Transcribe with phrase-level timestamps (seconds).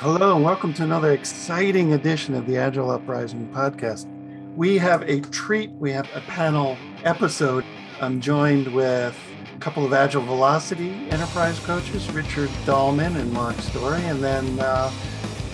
[0.00, 4.04] Hello, and welcome to another exciting edition of the Agile Uprising podcast.
[4.54, 5.70] We have a treat.
[5.70, 7.64] We have a panel episode.
[8.02, 9.18] I'm joined with
[9.54, 14.92] a couple of Agile Velocity enterprise coaches, Richard Dahlman and Mark Story, and then uh,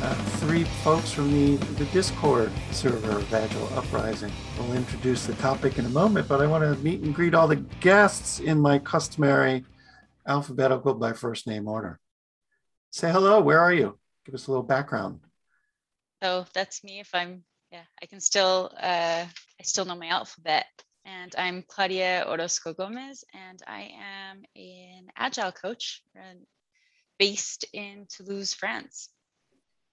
[0.00, 4.32] uh, three folks from the, the Discord server of Agile Uprising.
[4.58, 7.46] We'll introduce the topic in a moment, but I want to meet and greet all
[7.46, 9.64] the guests in my customary
[10.26, 12.00] alphabetical by first name order.
[12.90, 14.00] Say hello, where are you?
[14.24, 15.20] Give us a little background.
[16.22, 17.00] So that's me.
[17.00, 20.66] If I'm, yeah, I can still, uh, I still know my alphabet.
[21.04, 23.90] And I'm Claudia Orozco Gomez, and I
[24.30, 26.00] am an agile coach
[27.18, 29.08] based in Toulouse, France.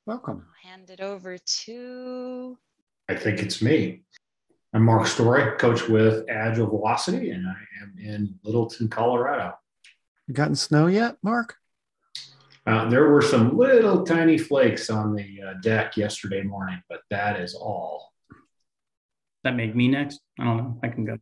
[0.05, 0.45] Welcome.
[0.45, 2.57] I'll hand it over to.
[3.09, 4.03] I think it's me.
[4.71, 9.55] I'm Mark Story, coach with Agile Velocity, and I am in Littleton, Colorado.
[10.27, 11.55] You gotten snow yet, Mark?
[12.69, 17.39] Uh, there were some little tiny flakes on the uh, deck yesterday morning, but that
[17.39, 18.13] is all.
[19.43, 20.19] That make me next?
[20.39, 20.79] I don't know.
[20.83, 21.17] I can go.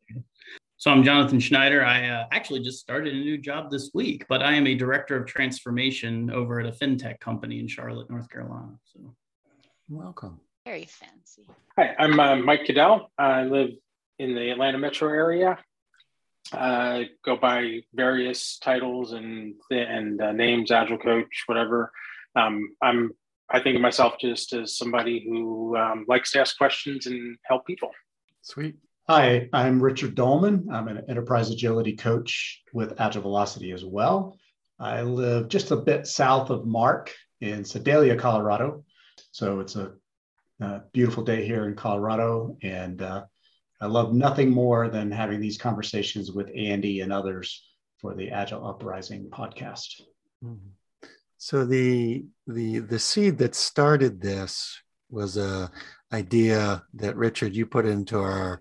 [0.76, 1.86] So I'm Jonathan Schneider.
[1.86, 5.16] I uh, actually just started a new job this week, but I am a director
[5.16, 8.78] of transformation over at a fintech company in Charlotte, North Carolina.
[8.84, 9.16] So,
[9.88, 10.42] welcome.
[10.66, 11.48] Very fancy.
[11.78, 13.10] Hi, I'm uh, Mike Cadell.
[13.18, 13.70] I live
[14.20, 15.58] in the Atlanta metro area
[16.54, 21.92] uh, go by various titles and and uh, names, agile coach, whatever.
[22.36, 23.12] Um, I'm
[23.50, 27.66] I think of myself just as somebody who um, likes to ask questions and help
[27.66, 27.92] people.
[28.42, 28.76] Sweet.
[29.08, 30.68] Hi, I'm Richard Dolman.
[30.70, 34.38] I'm an enterprise agility coach with Agile Velocity as well.
[34.80, 38.84] I live just a bit south of Mark in Sedalia, Colorado.
[39.32, 39.94] So it's a,
[40.60, 43.24] a beautiful day here in Colorado, and uh,
[43.80, 47.64] I love nothing more than having these conversations with Andy and others
[48.00, 50.02] for the Agile Uprising podcast.
[50.44, 50.70] Mm-hmm.
[51.38, 55.72] So the the the seed that started this was a
[56.12, 58.60] idea that Richard you put into our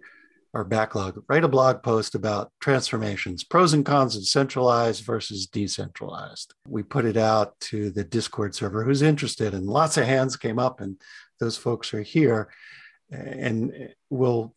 [0.54, 1.22] our backlog.
[1.28, 6.54] Write a blog post about transformations, pros and cons of centralized versus decentralized.
[6.66, 10.58] We put it out to the Discord server who's interested, and lots of hands came
[10.58, 11.00] up, and
[11.40, 12.50] those folks are here.
[13.10, 14.55] And we'll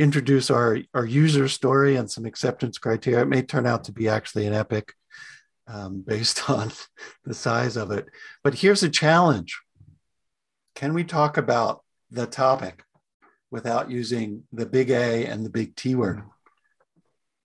[0.00, 3.20] introduce our, our user story and some acceptance criteria.
[3.20, 4.94] It may turn out to be actually an epic
[5.68, 6.72] um, based on
[7.24, 8.06] the size of it.
[8.42, 9.60] But here's a challenge
[10.74, 12.82] Can we talk about the topic
[13.50, 16.22] without using the big A and the big T word?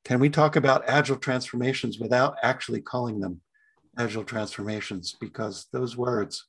[0.06, 3.42] Can we talk about agile transformations without actually calling them
[3.98, 5.16] agile transformations?
[5.20, 6.46] Because those words,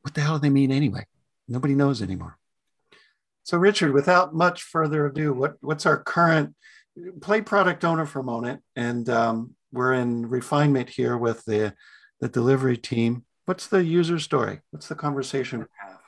[0.00, 1.06] what the hell do they mean anyway?
[1.46, 2.36] Nobody knows anymore.
[3.48, 6.54] So, Richard, without much further ado, what, what's our current
[7.22, 8.60] play product owner for a moment?
[8.76, 11.72] And um, we're in refinement here with the,
[12.20, 13.24] the delivery team.
[13.46, 14.60] What's the user story?
[14.70, 15.98] What's the conversation we have?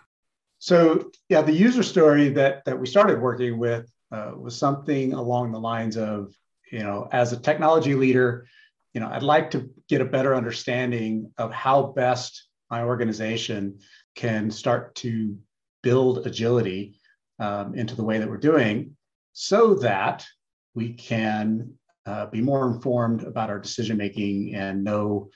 [0.59, 5.53] So, yeah, the user story that, that we started working with uh, was something along
[5.53, 6.35] the lines of,
[6.71, 8.47] you know, as a technology leader,
[8.93, 13.79] you know, I'd like to get a better understanding of how best my organization
[14.15, 15.39] can start to
[15.83, 17.00] build agility
[17.41, 18.97] um, into the way that we're doing
[19.33, 20.27] so that
[20.75, 21.73] we can
[22.07, 25.29] uh, be more informed about our decision making and know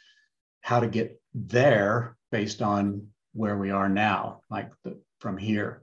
[0.61, 5.83] how to get there based on where we are now, like the, from here.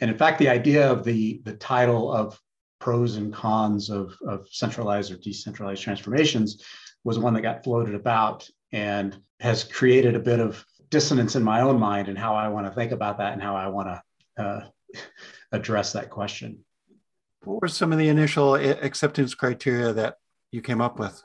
[0.00, 2.40] And in fact, the idea of the, the title of
[2.80, 6.62] pros and cons of, of centralized or decentralized transformations
[7.04, 11.60] was one that got floated about and has created a bit of dissonance in my
[11.62, 14.42] own mind and how I want to think about that and how I want to
[14.42, 14.66] uh,
[15.56, 16.64] address that question.
[17.44, 20.16] What were some of the initial acceptance criteria that
[20.50, 21.22] you came up with?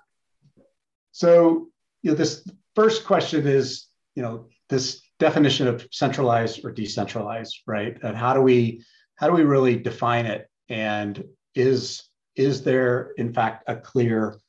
[1.11, 1.67] So,
[2.01, 7.97] you know, this first question is, you know, this definition of centralized or decentralized, right?
[8.03, 8.83] And how do we
[9.15, 10.49] how do we really define it?
[10.69, 12.03] And is
[12.35, 14.39] is there in fact a clear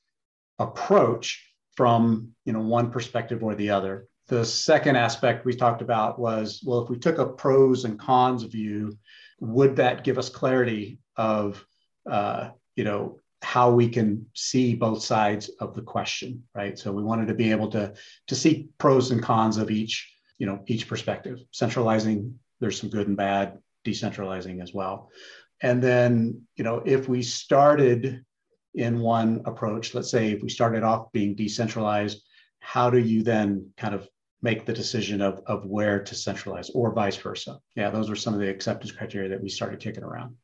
[0.59, 4.07] approach from you know one perspective or the other?
[4.29, 8.45] The second aspect we talked about was well, if we took a pros and cons
[8.45, 8.97] view,
[9.43, 11.65] would that give us clarity of
[12.09, 16.79] uh, you know how we can see both sides of the question right?
[16.79, 17.93] So we wanted to be able to
[18.29, 21.41] to see pros and cons of each you know each perspective.
[21.51, 25.11] Centralizing there's some good and bad decentralizing as well.
[25.61, 28.25] And then you know if we started
[28.75, 32.23] in one approach let's say if we started off being decentralized
[32.61, 34.09] how do you then kind of
[34.43, 37.59] make the decision of, of where to centralize or vice versa.
[37.77, 40.37] Yeah, those were some of the acceptance criteria that we started kicking around.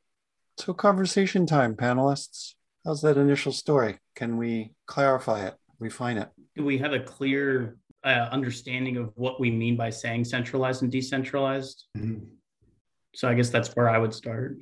[0.56, 2.54] So, conversation time, panelists.
[2.84, 3.98] How's that initial story?
[4.14, 6.28] Can we clarify it, refine it?
[6.56, 10.90] Do we have a clear uh, understanding of what we mean by saying centralized and
[10.90, 11.84] decentralized.
[11.96, 12.24] Mm-hmm.
[13.14, 14.58] So I guess that's where I would start.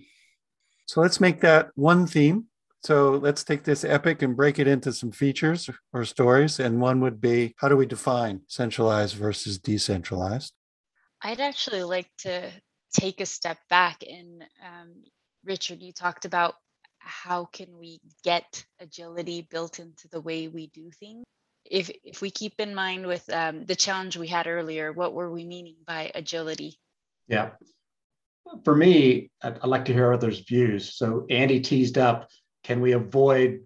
[0.87, 2.47] So let's make that one theme.
[2.87, 6.61] So let's take this epic and break it into some features or stories.
[6.61, 10.53] And one would be how do we define centralized versus decentralized?
[11.21, 12.49] I'd actually like to
[12.93, 14.05] take a step back.
[14.09, 15.03] And um,
[15.45, 16.55] Richard, you talked about
[17.01, 21.25] how can we get agility built into the way we do things
[21.69, 25.31] if if we keep in mind with um, the challenge we had earlier what were
[25.31, 26.77] we meaning by agility
[27.29, 27.51] yeah
[28.65, 32.29] for me I'd, I'd like to hear others views so andy teased up
[32.67, 33.65] can we avoid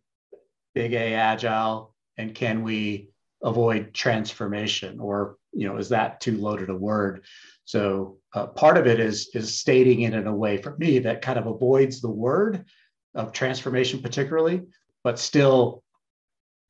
[0.74, 1.94] big a agile?
[2.18, 3.08] And can we
[3.42, 5.00] avoid transformation?
[5.00, 7.24] Or you know is that too loaded a word?
[7.64, 11.22] So uh, part of it is is stating it in a way for me that
[11.22, 12.66] kind of avoids the word
[13.14, 14.62] of transformation particularly
[15.02, 15.82] but still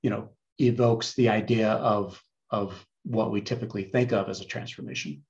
[0.01, 5.23] you know evokes the idea of of what we typically think of as a transformation.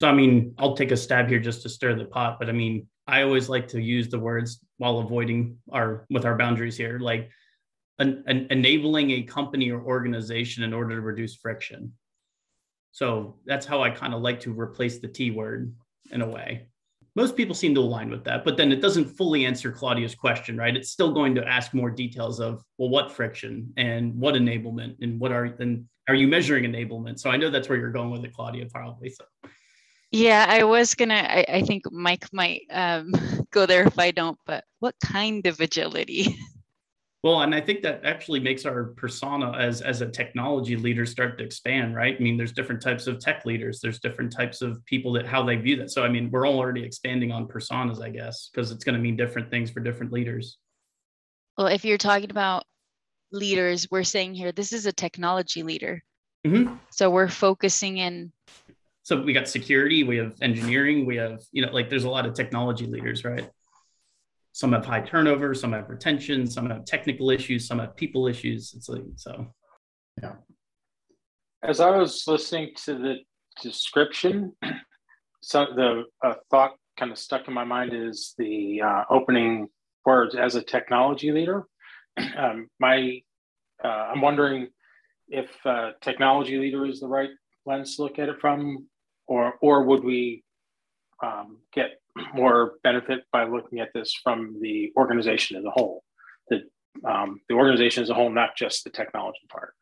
[0.00, 2.52] So i mean i'll take a stab here just to stir the pot but i
[2.52, 6.98] mean i always like to use the words while avoiding our with our boundaries here
[6.98, 7.30] like
[7.98, 11.92] an, an enabling a company or organization in order to reduce friction.
[12.92, 15.74] So that's how i kind of like to replace the t word
[16.10, 16.68] in a way.
[17.16, 20.56] Most people seem to align with that but then it doesn't fully answer claudia's question
[20.56, 20.76] right?
[20.76, 25.20] It's still going to ask more details of well what friction and what enablement and
[25.20, 27.18] what are and are you measuring enablement?
[27.18, 29.24] So i know that's where you're going with it claudia probably so
[30.10, 33.12] yeah i was gonna i, I think mike might um,
[33.50, 36.36] go there if i don't but what kind of agility
[37.24, 41.36] Well, and I think that actually makes our persona as as a technology leader start
[41.38, 42.16] to expand, right?
[42.18, 43.80] I mean, there's different types of tech leaders.
[43.80, 45.90] There's different types of people that how they view that.
[45.90, 49.00] So, I mean, we're all already expanding on personas, I guess, because it's going to
[49.00, 50.58] mean different things for different leaders.
[51.56, 52.62] Well, if you're talking about
[53.32, 56.04] leaders, we're saying here this is a technology leader.
[56.46, 56.76] Mm-hmm.
[56.90, 58.32] So we're focusing in.
[59.08, 62.26] So we got security, we have engineering, we have you know like there's a lot
[62.26, 63.48] of technology leaders, right?
[64.58, 68.74] some have high turnover, some have retention, some have technical issues, some have people issues.
[68.76, 69.46] It's like so.
[70.20, 70.32] Yeah.
[71.62, 73.18] As I was listening to the
[73.62, 74.52] description,
[75.42, 76.02] so the
[76.50, 79.68] thought kind of stuck in my mind is the uh, opening
[80.04, 81.64] words as a technology leader.
[82.36, 83.20] Um, my,
[83.84, 84.70] uh, I'm wondering
[85.28, 87.30] if uh, technology leader is the right
[87.64, 88.88] lens to look at it from,
[89.28, 90.42] or or would we
[91.22, 92.00] um, get
[92.34, 96.02] more benefit by looking at this from the organization as a whole,
[96.48, 96.62] the,
[97.08, 99.74] um, the organization as a whole, not just the technology part.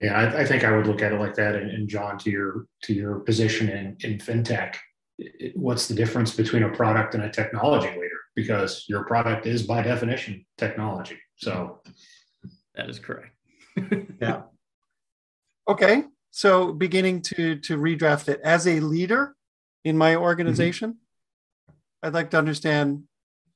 [0.00, 1.54] Yeah, I, I think I would look at it like that.
[1.56, 4.76] And, and John, to your to your position in, in fintech,
[5.18, 8.08] it, what's the difference between a product and a technology leader?
[8.34, 11.18] Because your product is by definition technology.
[11.36, 11.82] So
[12.74, 13.34] that is correct.
[14.20, 14.42] yeah.
[15.68, 16.02] Okay.
[16.30, 19.34] So beginning to to redraft it as a leader
[19.84, 20.98] in my organization,
[22.02, 23.04] I'd like to understand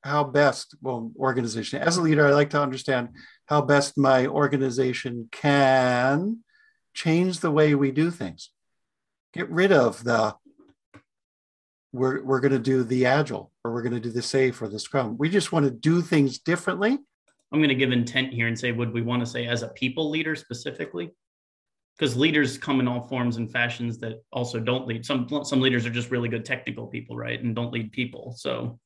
[0.02, 3.08] how best, well, organization, as a leader, I'd like to understand
[3.46, 6.40] how best my organization can
[6.92, 8.50] change the way we do things.
[9.32, 10.34] Get rid of the,
[11.92, 14.68] we're, we're going to do the agile or we're going to do the safe or
[14.68, 15.16] the scrum.
[15.16, 16.98] We just want to do things differently.
[17.50, 19.68] I'm going to give intent here and say, would we want to say as a
[19.68, 21.12] people leader specifically?
[21.96, 25.06] Because leaders come in all forms and fashions that also don't lead.
[25.06, 28.34] Some some leaders are just really good technical people, right, and don't lead people.
[28.36, 28.78] So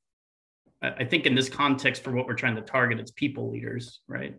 [0.83, 4.37] I think in this context, for what we're trying to target, it's people leaders, right?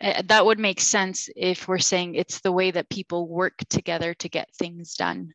[0.00, 4.14] Uh, that would make sense if we're saying it's the way that people work together
[4.14, 5.34] to get things done.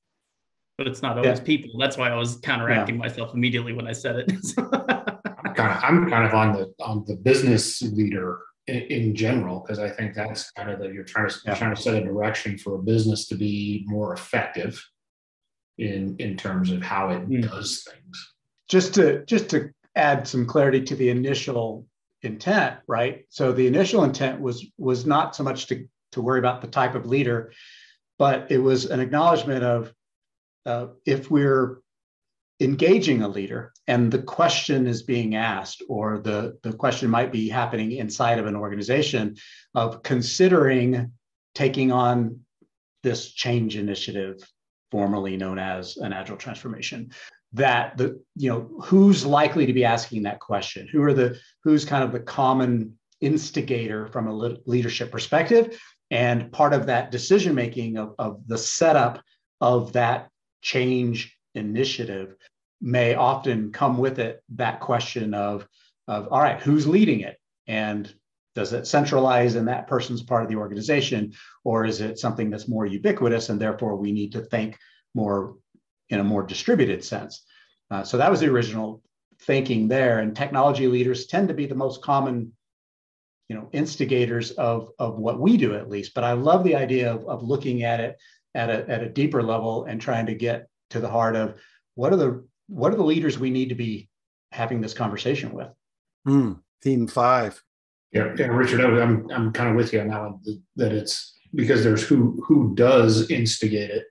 [0.78, 1.46] But it's not always yeah.
[1.46, 1.80] people.
[1.80, 3.02] That's why I was counteracting yeah.
[3.02, 4.32] myself immediately when I said it.
[4.58, 9.60] I'm kind of I'm kind of on the on the business leader in, in general
[9.60, 11.56] because I think that's kind of the you're trying to yeah.
[11.56, 14.84] trying to set a direction for a business to be more effective
[15.78, 17.50] in in terms of how it mm.
[17.50, 18.34] does things.
[18.68, 21.86] Just to just to add some clarity to the initial
[22.24, 23.26] intent, right?
[23.30, 26.96] So the initial intent was was not so much to to worry about the type
[26.96, 27.52] of leader,
[28.18, 29.94] but it was an acknowledgement of
[30.66, 31.82] uh, if we're
[32.60, 37.50] engaging a leader and the question is being asked or the, the question might be
[37.50, 39.36] happening inside of an organization
[39.74, 41.12] of considering
[41.54, 42.40] taking on
[43.04, 44.42] this change initiative
[44.92, 47.12] formerly known as an agile transformation.
[47.54, 50.88] That the you know who's likely to be asking that question?
[50.92, 54.34] Who are the who's kind of the common instigator from a
[54.66, 55.80] leadership perspective?
[56.12, 59.22] And part of that decision making of, of the setup
[59.62, 60.30] of that
[60.62, 62.36] change initiative
[62.82, 65.68] may often come with it that question of,
[66.08, 67.38] of all right, who's leading it?
[67.68, 68.14] And
[68.54, 71.34] does it centralize in that person's part of the organization,
[71.64, 74.78] or is it something that's more ubiquitous and therefore we need to think
[75.14, 75.56] more
[76.10, 77.44] in a more distributed sense?
[77.92, 79.02] Uh, so that was the original
[79.42, 80.20] thinking there.
[80.20, 82.54] And technology leaders tend to be the most common,
[83.50, 86.14] you know, instigators of, of what we do at least.
[86.14, 88.18] But I love the idea of, of looking at it
[88.54, 91.56] at a, at a deeper level and trying to get to the heart of
[91.96, 94.10] what are the what are the leaders we need to be
[94.52, 95.70] having this conversation with.
[96.28, 97.62] Mm, theme five.
[98.12, 100.40] Yeah, yeah, Richard, I'm I'm kind of with you on that one.
[100.78, 104.06] That it's because there's who who does instigate it,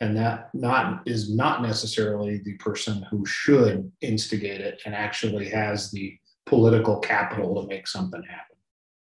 [0.00, 5.90] and that not is not necessarily the person who should instigate it and actually has
[5.90, 8.56] the political capital to make something happen.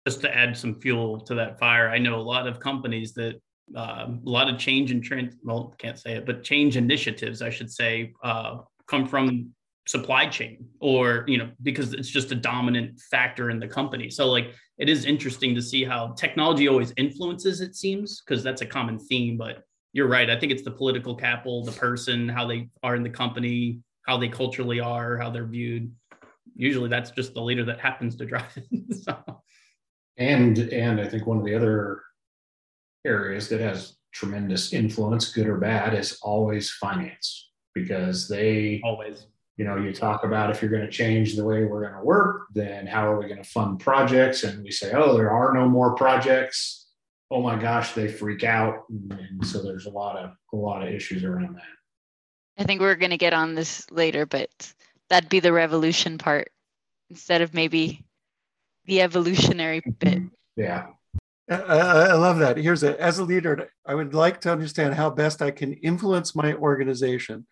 [0.05, 3.39] Just to add some fuel to that fire, I know a lot of companies that
[3.75, 5.35] uh, a lot of change and trend.
[5.43, 9.53] Well, can't say it, but change initiatives, I should say, uh, come from
[9.85, 14.29] supply chain or you know because it's just a dominant factor in the company so
[14.29, 18.65] like it is interesting to see how technology always influences it seems because that's a
[18.65, 22.69] common theme but you're right i think it's the political capital the person how they
[22.81, 25.91] are in the company how they culturally are how they're viewed
[26.55, 29.17] usually that's just the leader that happens to drive it so.
[30.17, 32.01] and and i think one of the other
[33.05, 39.25] areas that has tremendous influence good or bad is always finance because they always
[39.57, 42.03] you know, you talk about if you're going to change the way we're going to
[42.03, 44.43] work, then how are we going to fund projects?
[44.43, 46.87] And we say, oh, there are no more projects.
[47.29, 50.93] Oh my gosh, they freak out, and so there's a lot of a lot of
[50.93, 52.61] issues around that.
[52.61, 54.49] I think we're going to get on this later, but
[55.09, 56.49] that'd be the revolution part
[57.09, 58.05] instead of maybe
[58.85, 60.23] the evolutionary bit.
[60.55, 60.87] Yeah.
[61.55, 62.57] I, I love that.
[62.57, 66.35] Here's a as a leader, I would like to understand how best I can influence
[66.35, 67.45] my organization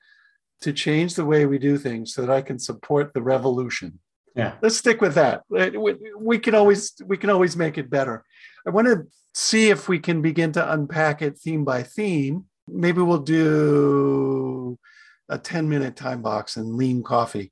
[0.61, 3.99] to change the way we do things so that I can support the revolution.
[4.35, 4.53] Yeah.
[4.61, 5.43] Let's stick with that.
[5.49, 8.23] We can always we can always make it better.
[8.65, 12.45] I want to see if we can begin to unpack it theme by theme.
[12.67, 14.77] Maybe we'll do
[15.29, 17.51] a 10 minute time box and lean coffee.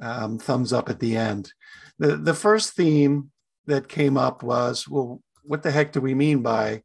[0.00, 1.52] Um, thumbs up at the end.
[1.98, 3.30] The, the first theme
[3.66, 6.82] that came up was well, what the heck do we mean by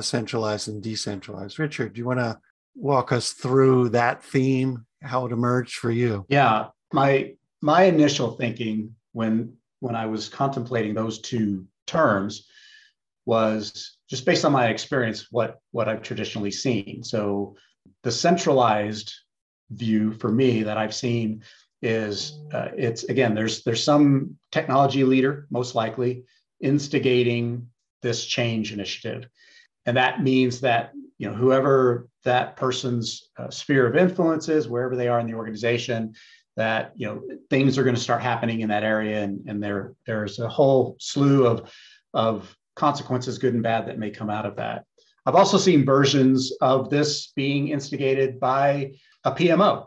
[0.00, 1.58] centralized and decentralized?
[1.58, 2.38] Richard, do you want to
[2.74, 6.24] walk us through that theme how it emerged for you.
[6.28, 12.46] Yeah, my my initial thinking when when I was contemplating those two terms
[13.24, 17.02] was just based on my experience what what I've traditionally seen.
[17.02, 17.56] So
[18.02, 19.12] the centralized
[19.70, 21.42] view for me that I've seen
[21.82, 26.24] is uh, it's again there's there's some technology leader most likely
[26.60, 27.68] instigating
[28.02, 29.28] this change initiative.
[29.86, 34.96] And that means that you know whoever that person's uh, sphere of influence is wherever
[34.96, 36.14] they are in the organization
[36.56, 39.94] that you know things are going to start happening in that area and, and there
[40.06, 41.72] there's a whole slew of
[42.14, 44.84] of consequences good and bad that may come out of that.
[45.24, 48.92] I've also seen versions of this being instigated by
[49.24, 49.86] a pmo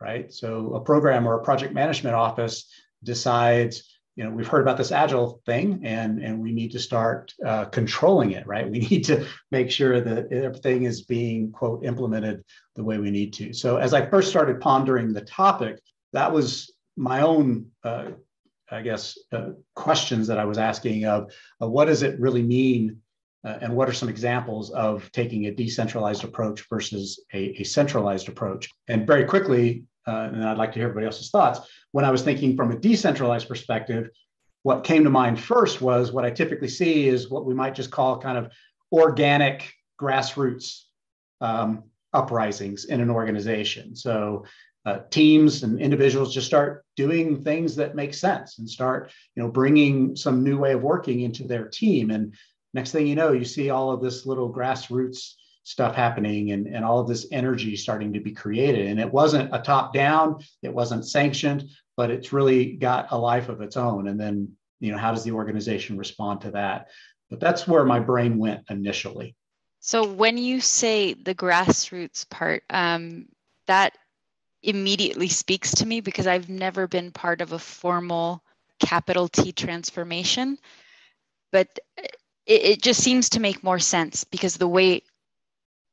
[0.00, 0.32] right?
[0.32, 2.66] So a program or a project management office
[3.04, 7.32] decides you know we've heard about this agile thing and and we need to start
[7.46, 8.68] uh, controlling it right?
[8.74, 12.44] We need to make sure that everything is being quote implemented
[12.76, 13.54] the way we need to.
[13.54, 15.80] So as i first started pondering the topic
[16.12, 17.46] that was my own
[17.82, 18.08] uh,
[18.70, 23.00] i guess uh, questions that i was asking of, of what does it really mean
[23.42, 28.28] uh, and what are some examples of taking a decentralized approach versus a, a centralized
[28.28, 28.68] approach?
[28.86, 31.60] And very quickly uh, and I'd like to hear everybody else's thoughts.
[31.92, 34.10] When I was thinking from a decentralized perspective,
[34.62, 37.90] what came to mind first was what I typically see is what we might just
[37.90, 38.50] call kind of
[38.92, 40.82] organic grassroots
[41.40, 43.96] um, uprisings in an organization.
[43.96, 44.44] So
[44.86, 49.48] uh, teams and individuals just start doing things that make sense and start, you know,
[49.48, 52.10] bringing some new way of working into their team.
[52.10, 52.34] And
[52.74, 56.84] next thing you know, you see all of this little grassroots stuff happening and, and
[56.84, 58.86] all of this energy starting to be created.
[58.86, 63.48] And it wasn't a top down, it wasn't sanctioned, but it's really got a life
[63.48, 64.08] of its own.
[64.08, 66.88] And then, you know, how does the organization respond to that?
[67.28, 69.36] But that's where my brain went initially.
[69.80, 73.26] So when you say the grassroots part, um,
[73.66, 73.96] that
[74.62, 78.42] immediately speaks to me because I've never been part of a formal
[78.78, 80.58] capital T transformation.
[81.52, 82.12] But it,
[82.46, 85.02] it just seems to make more sense because the way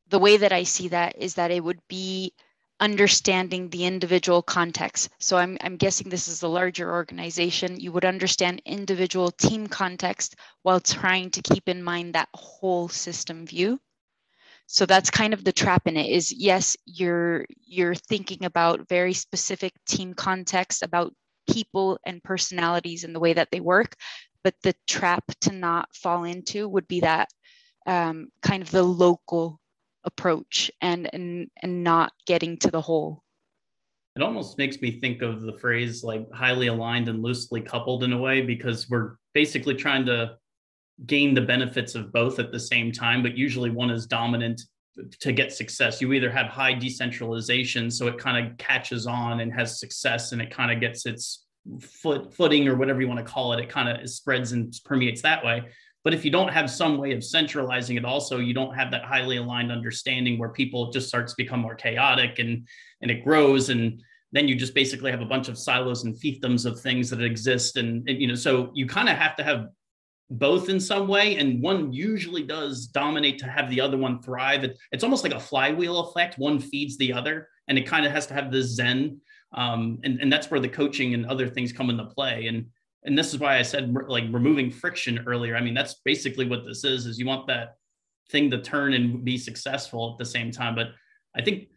[0.10, 2.34] the way that I see that is that it would be
[2.80, 5.10] understanding the individual context.
[5.20, 7.80] So I'm, I'm guessing this is a larger organization.
[7.80, 13.48] You would understand individual team context while trying to keep in mind that whole system
[13.48, 13.80] view.
[14.68, 19.14] So that's kind of the trap in it is yes, you're you're thinking about very
[19.14, 21.14] specific team context about
[21.50, 23.96] people and personalities and the way that they work,
[24.44, 27.30] but the trap to not fall into would be that
[27.86, 29.62] um, kind of the local
[30.08, 33.24] approach and, and and not getting to the whole.
[34.16, 38.14] It almost makes me think of the phrase like highly aligned and loosely coupled in
[38.14, 40.38] a way because we're basically trying to
[41.06, 44.60] gain the benefits of both at the same time but usually one is dominant
[45.20, 46.02] to get success.
[46.02, 50.42] You either have high decentralization so it kind of catches on and has success and
[50.42, 51.46] it kind of gets its
[51.80, 53.60] foot footing or whatever you want to call it.
[53.60, 55.62] It kind of spreads and permeates that way
[56.04, 59.04] but if you don't have some way of centralizing it also you don't have that
[59.04, 62.68] highly aligned understanding where people just starts to become more chaotic and
[63.02, 64.02] and it grows and
[64.32, 67.78] then you just basically have a bunch of silos and fiefdoms of things that exist.
[67.78, 69.68] And, and you know so you kind of have to have
[70.30, 74.66] both in some way and one usually does dominate to have the other one thrive.
[74.66, 76.38] It, it's almost like a flywheel effect.
[76.38, 79.22] One feeds the other and it kind of has to have this zen
[79.54, 82.48] um, and, and that's where the coaching and other things come into play.
[82.48, 82.66] And
[83.08, 85.56] and this is why i said like removing friction earlier.
[85.56, 87.78] I mean that's basically what this is is you want that
[88.30, 90.76] thing to turn and be successful at the same time.
[90.76, 90.88] But
[91.36, 91.70] i think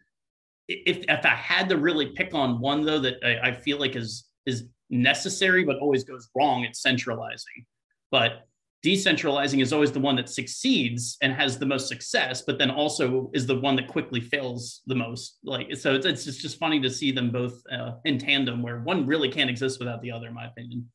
[0.67, 3.95] if if i had to really pick on one though that i, I feel like
[3.95, 7.65] is is necessary but always goes wrong it's centralizing.
[8.11, 8.45] But
[8.85, 13.29] decentralizing is always the one that succeeds and has the most success but then also
[13.33, 15.37] is the one that quickly fails the most.
[15.45, 19.05] Like so it's, it's just, funny to see them both uh, in tandem where one
[19.05, 20.89] really can't exist without the other in my opinion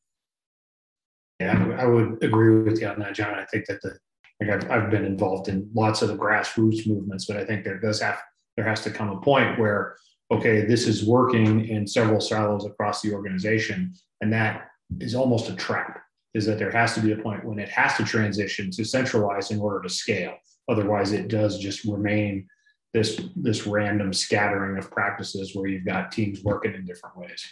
[1.39, 3.97] yeah i would agree with you on that john i think that the
[4.39, 7.79] like I've, I've been involved in lots of the grassroots movements but i think there
[7.79, 8.19] does have
[8.55, 9.95] there has to come a point where
[10.31, 14.67] okay this is working in several silos across the organization and that
[14.99, 16.01] is almost a trap
[16.33, 19.51] is that there has to be a point when it has to transition to centralize
[19.51, 20.35] in order to scale.
[20.69, 22.47] Otherwise, it does just remain
[22.93, 27.43] this this random scattering of practices where you've got teams working in different ways.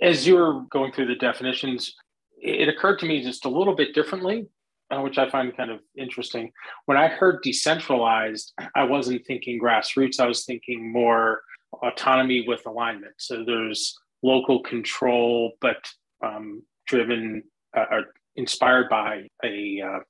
[0.00, 1.94] As you were going through the definitions,
[2.42, 4.46] it occurred to me just a little bit differently,
[4.90, 6.52] uh, which I find kind of interesting.
[6.86, 10.18] When I heard decentralized, I wasn't thinking grassroots.
[10.18, 11.42] I was thinking more
[11.82, 13.14] autonomy with alignment.
[13.18, 15.88] So there's local control, but
[16.24, 17.44] um, driven
[17.76, 18.04] uh, or
[18.36, 20.00] inspired by a uh,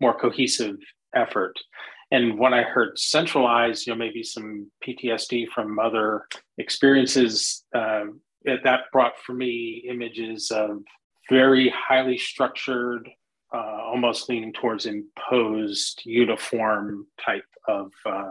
[0.00, 0.76] more cohesive
[1.14, 1.58] effort.
[2.12, 6.26] And when I heard centralized, you know, maybe some PTSD from other
[6.58, 8.04] experiences, uh,
[8.44, 10.82] that brought for me images of
[11.28, 13.08] very highly structured,
[13.54, 18.30] uh, almost leaning towards imposed, uniform type of uh,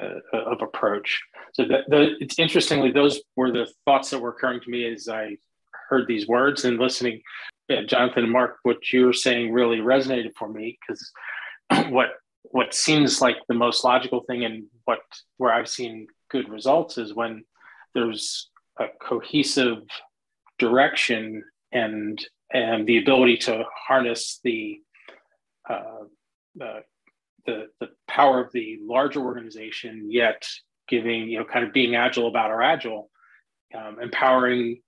[0.00, 1.22] uh, of approach.
[1.52, 5.08] So that, the, it's interestingly, those were the thoughts that were occurring to me as
[5.08, 5.36] I
[5.88, 7.20] heard these words and listening
[7.68, 11.12] yeah, Jonathan and Mark, what you're saying really resonated for me because
[11.90, 12.08] what
[12.42, 15.00] what seems like the most logical thing and what
[15.38, 17.44] where I've seen good results is when
[17.94, 19.82] there's a cohesive
[20.58, 21.42] direction
[21.74, 24.80] and and the ability to harness the
[25.68, 26.04] uh,
[26.60, 26.80] uh,
[27.46, 30.46] the the power of the larger organization, yet
[30.88, 33.10] giving you know kind of being agile about our agile,
[33.74, 34.80] um, empowering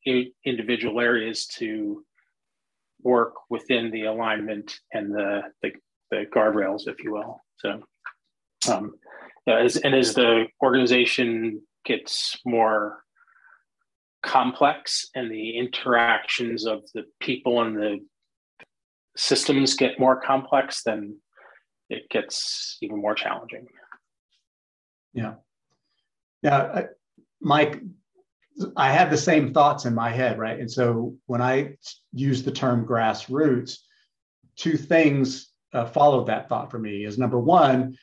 [0.44, 2.04] individual areas to
[3.02, 5.70] work within the alignment and the, the,
[6.10, 7.40] the guardrails, if you will.
[7.58, 7.82] So,
[8.70, 8.94] um,
[9.46, 13.04] as, and as the organization gets more
[14.26, 18.00] complex and the interactions of the people and the
[19.16, 21.16] systems get more complex, then
[21.88, 23.66] it gets even more challenging.
[25.14, 25.34] Yeah.
[26.42, 26.86] Yeah.
[27.40, 27.80] Mike,
[28.76, 30.58] I had the same thoughts in my head, right?
[30.58, 31.76] And so when I
[32.12, 33.78] use the term grassroots,
[34.56, 37.04] two things uh, followed that thought for me.
[37.04, 37.96] Is number one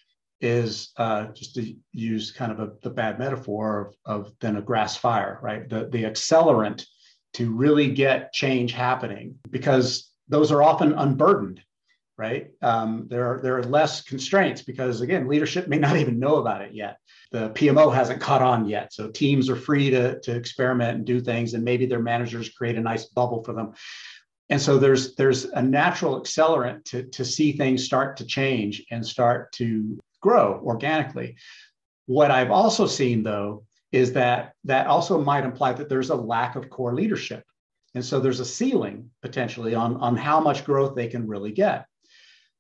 [0.44, 4.62] is uh, just to use kind of a, the bad metaphor of, of then a
[4.62, 5.68] grass fire, right?
[5.68, 6.86] The the accelerant
[7.34, 11.62] to really get change happening because those are often unburdened
[12.18, 12.52] right?
[12.62, 16.62] Um, there, are, there are less constraints because, again, leadership may not even know about
[16.62, 16.98] it yet.
[17.32, 18.94] The PMO hasn't caught on yet.
[18.94, 22.78] So teams are free to, to experiment and do things, and maybe their managers create
[22.78, 23.74] a nice bubble for them.
[24.50, 29.04] And so there's there's a natural accelerant to, to see things start to change and
[29.04, 31.36] start to grow organically.
[32.08, 36.56] What I've also seen though is that that also might imply that there's a lack
[36.56, 37.44] of core leadership.
[37.94, 41.86] And so there's a ceiling potentially on, on how much growth they can really get.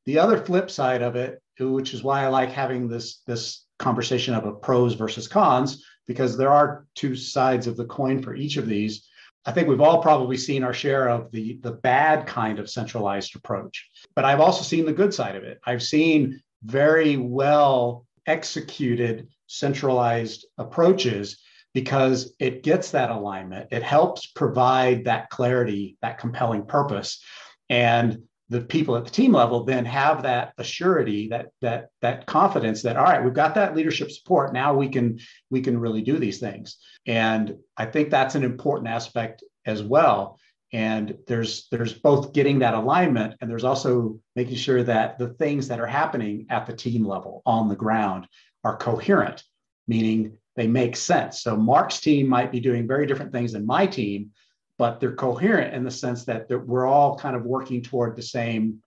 [0.05, 4.35] The other flip side of it, which is why I like having this, this conversation
[4.35, 8.57] of a pros versus cons, because there are two sides of the coin for each
[8.57, 9.07] of these.
[9.45, 13.35] I think we've all probably seen our share of the, the bad kind of centralized
[13.35, 15.59] approach, but I've also seen the good side of it.
[15.65, 21.41] I've seen very well executed centralized approaches
[21.73, 23.67] because it gets that alignment.
[23.71, 27.21] It helps provide that clarity, that compelling purpose.
[27.69, 32.81] And the people at the team level then have that assurity that that that confidence
[32.83, 35.17] that all right we've got that leadership support now we can
[35.49, 40.37] we can really do these things and i think that's an important aspect as well
[40.73, 45.67] and there's there's both getting that alignment and there's also making sure that the things
[45.67, 48.27] that are happening at the team level on the ground
[48.63, 49.43] are coherent
[49.87, 53.85] meaning they make sense so mark's team might be doing very different things than my
[53.85, 54.31] team
[54.77, 58.81] but they're coherent in the sense that we're all kind of working toward the same,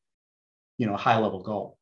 [0.78, 1.78] you know, high level goal.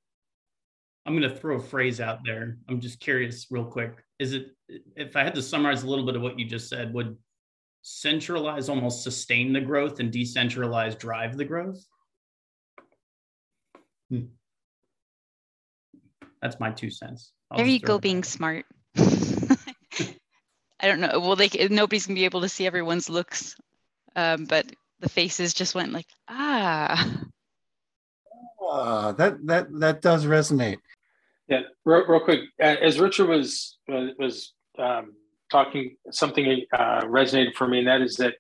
[1.07, 2.57] I'm going to throw a phrase out there.
[2.69, 3.93] I'm just curious, real quick.
[4.19, 4.53] Is it,
[4.97, 7.17] if I had to summarize a little bit of what you just said, would
[7.87, 11.85] centralize almost sustain the growth and decentralize drive the growth?
[14.11, 14.27] Hmm.
[16.41, 17.33] That's my two cents.
[17.51, 18.67] I'll there you go, being smart.
[18.97, 21.21] I don't know.
[21.21, 23.57] Well, they nobody's gonna be able to see everyone's looks
[24.17, 24.67] um, but
[25.01, 27.21] the faces just went like ah.
[28.71, 30.79] Uh, that that that does resonate.
[31.49, 35.13] Yeah, real, real quick, as Richard was was um,
[35.51, 38.35] talking, something uh, resonated for me, and that is that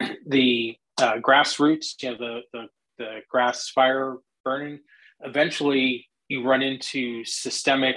[0.26, 2.66] the uh, grassroots, you know, the, the
[2.98, 4.78] the grass fire burning,
[5.20, 7.96] eventually you run into systemic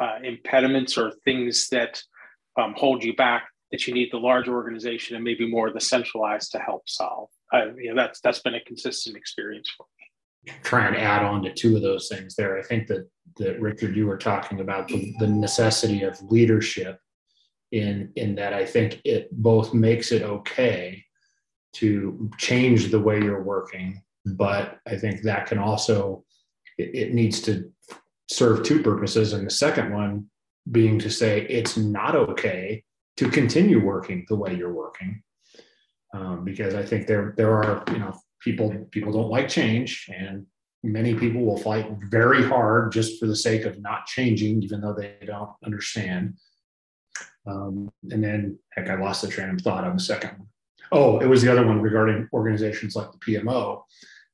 [0.00, 2.00] uh, impediments or things that
[2.58, 6.52] um, hold you back that you need the large organization and maybe more the centralized
[6.52, 7.28] to help solve.
[7.52, 10.54] Uh, you know, that's that's been a consistent experience for me.
[10.62, 12.58] Try and add on to two of those things there.
[12.58, 13.08] I think that
[13.38, 16.98] that Richard, you were talking about the, the necessity of leadership
[17.74, 21.04] in in that I think it both makes it okay
[21.74, 26.24] to change the way you're working, but I think that can also
[26.78, 27.70] it, it needs to
[28.30, 29.32] serve two purposes.
[29.32, 30.26] And the second one
[30.70, 32.84] being to say it's not okay
[33.16, 35.22] to continue working the way you're working.
[36.14, 40.46] Um, because I think there there are you know people people don't like change and
[40.84, 44.94] many people will fight very hard just for the sake of not changing even though
[44.94, 46.34] they don't understand.
[47.46, 50.48] Um, and then heck, I lost the train of thought on the second one.
[50.92, 53.82] Oh, it was the other one regarding organizations like the PMO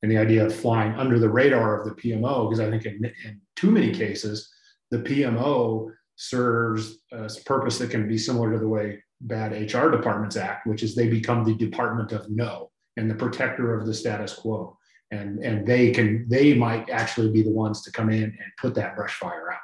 [0.03, 3.05] and the idea of flying under the radar of the PMO because I think in,
[3.25, 4.51] in too many cases
[4.91, 10.37] the PMO serves a purpose that can be similar to the way bad HR departments
[10.37, 14.35] act, which is they become the department of no and the protector of the status
[14.35, 14.77] quo.
[15.13, 18.75] And, and they can they might actually be the ones to come in and put
[18.77, 19.59] that brush fire out.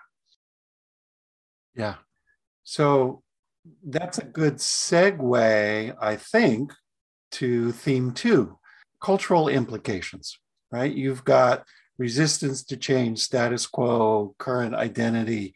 [1.75, 1.95] Yeah.
[2.65, 3.23] So
[3.85, 6.73] that's a good segue, I think,
[7.33, 8.59] to theme two
[9.03, 10.39] cultural implications,
[10.71, 10.93] right?
[10.93, 11.65] You've got
[11.99, 15.55] resistance to change, status quo, current identity,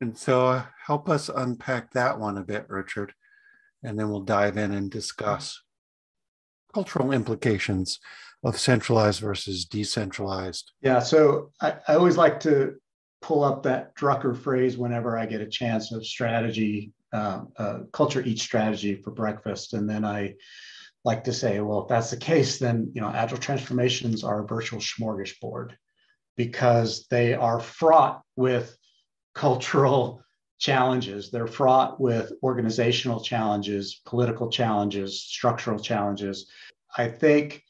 [0.00, 3.12] and so help us unpack that one a bit, Richard,
[3.82, 5.60] and then we'll dive in and discuss
[6.72, 7.98] cultural implications
[8.42, 10.72] of centralized versus decentralized.
[10.80, 12.76] Yeah, so I, I always like to
[13.20, 18.22] pull up that Drucker phrase whenever I get a chance of strategy, uh, uh, culture
[18.22, 19.74] eats strategy for breakfast.
[19.74, 20.34] And then I
[21.04, 24.46] like to say, well, if that's the case, then you know, agile transformations are a
[24.46, 25.72] virtual smorgasbord
[26.36, 28.76] because they are fraught with
[29.34, 30.22] cultural
[30.58, 31.30] challenges.
[31.30, 36.50] They're fraught with organizational challenges, political challenges, structural challenges.
[36.96, 37.62] I think,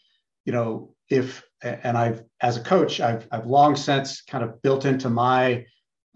[0.45, 4.85] you know, if and I've as a coach, I've I've long since kind of built
[4.87, 5.67] into my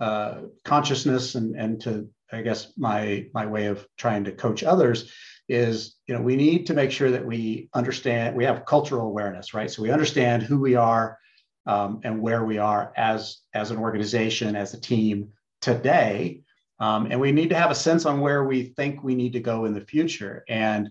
[0.01, 5.13] uh, consciousness and and to I guess my my way of trying to coach others
[5.49, 9.53] is you know we need to make sure that we understand we have cultural awareness
[9.53, 11.19] right so we understand who we are
[11.67, 16.43] um, and where we are as as an organization, as a team today.
[16.81, 19.41] Um, and we need to have a sense on where we think we need to
[19.41, 20.45] go in the future.
[20.49, 20.91] And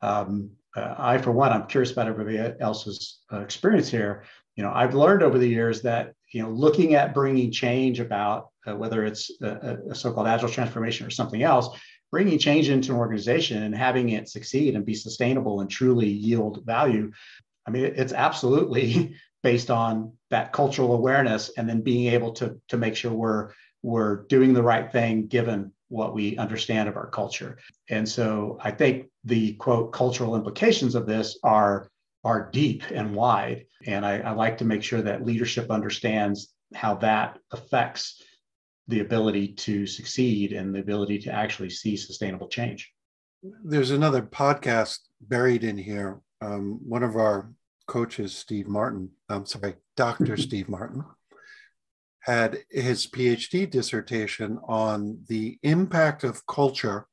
[0.00, 4.24] um, uh, I, for one, I'm curious about everybody else's uh, experience here.
[4.56, 8.48] You know, I've learned over the years that you know, looking at bringing change about
[8.66, 11.68] uh, whether it's a, a so-called agile transformation or something else,
[12.10, 16.64] bringing change into an organization and having it succeed and be sustainable and truly yield
[16.64, 17.10] value.
[17.66, 22.76] I mean, it's absolutely based on that cultural awareness and then being able to, to
[22.76, 23.50] make sure we're,
[23.82, 27.58] we're doing the right thing given what we understand of our culture.
[27.90, 31.88] And so I think the quote cultural implications of this are
[32.24, 33.66] are deep and wide.
[33.86, 38.22] And I, I like to make sure that leadership understands how that affects
[38.88, 42.92] the ability to succeed and the ability to actually see sustainable change.
[43.64, 46.20] There's another podcast buried in here.
[46.40, 47.50] Um, one of our
[47.86, 50.36] coaches, Steve Martin, I'm sorry, Dr.
[50.38, 51.04] Steve Martin,
[52.20, 57.06] had his PhD dissertation on the impact of culture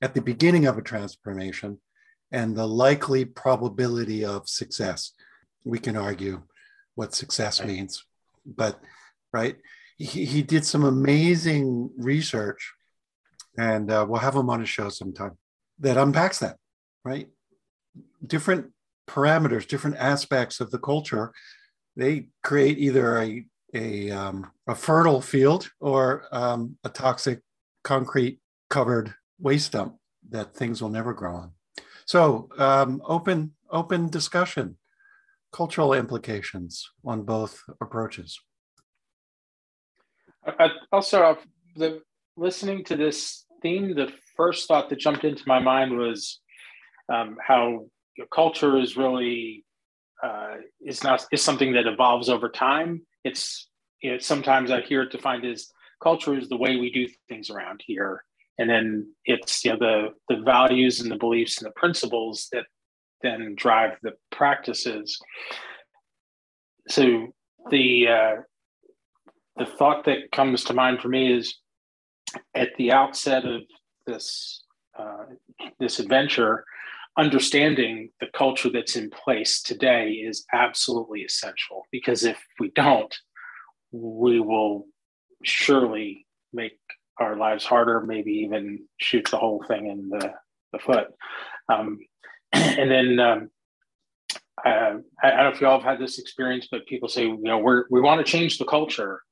[0.00, 1.78] at the beginning of a transformation
[2.32, 5.12] and the likely probability of success.
[5.64, 6.42] we can argue
[6.94, 8.04] what success means,
[8.44, 8.78] but
[9.32, 9.56] right,
[9.96, 12.72] he, he did some amazing research,
[13.56, 15.38] and uh, we'll have him on a show sometime
[15.78, 16.56] that unpacks that.
[17.04, 17.28] Right,
[18.26, 18.72] different
[19.06, 21.32] parameters, different aspects of the culture,
[21.96, 27.40] they create either a a, um, a fertile field or um, a toxic
[27.82, 28.38] concrete
[28.70, 29.96] covered waste dump
[30.30, 31.50] that things will never grow on.
[32.06, 34.76] So um, open open discussion,
[35.52, 38.38] cultural implications on both approaches.
[40.46, 41.44] I, will start off
[41.76, 42.02] the
[42.36, 43.94] listening to this theme.
[43.94, 46.40] The first thought that jumped into my mind was
[47.12, 47.86] um, how
[48.32, 49.64] culture is really
[50.22, 53.02] uh, is not is something that evolves over time.
[53.24, 53.68] It's
[54.02, 55.68] you know, sometimes I hear it defined as
[56.02, 58.24] culture is the way we do things around here,
[58.58, 62.66] and then it's you know the the values and the beliefs and the principles that
[63.22, 65.18] then drive the practices.
[66.88, 67.28] So
[67.70, 68.34] the uh,
[69.56, 71.58] the thought that comes to mind for me is
[72.54, 73.62] at the outset of
[74.06, 74.62] this
[74.98, 75.24] uh,
[75.80, 76.64] this adventure,
[77.16, 83.14] understanding the culture that's in place today is absolutely essential because if we don't,
[83.90, 84.86] we will
[85.42, 86.78] surely make
[87.18, 90.32] our lives harder, maybe even shoot the whole thing in the,
[90.72, 91.08] the foot.
[91.68, 91.98] Um,
[92.52, 93.50] and then um,
[94.64, 97.24] uh, I, I, don't know if you all have had this experience, but people say,
[97.24, 99.22] you know, we're, we want to change the culture.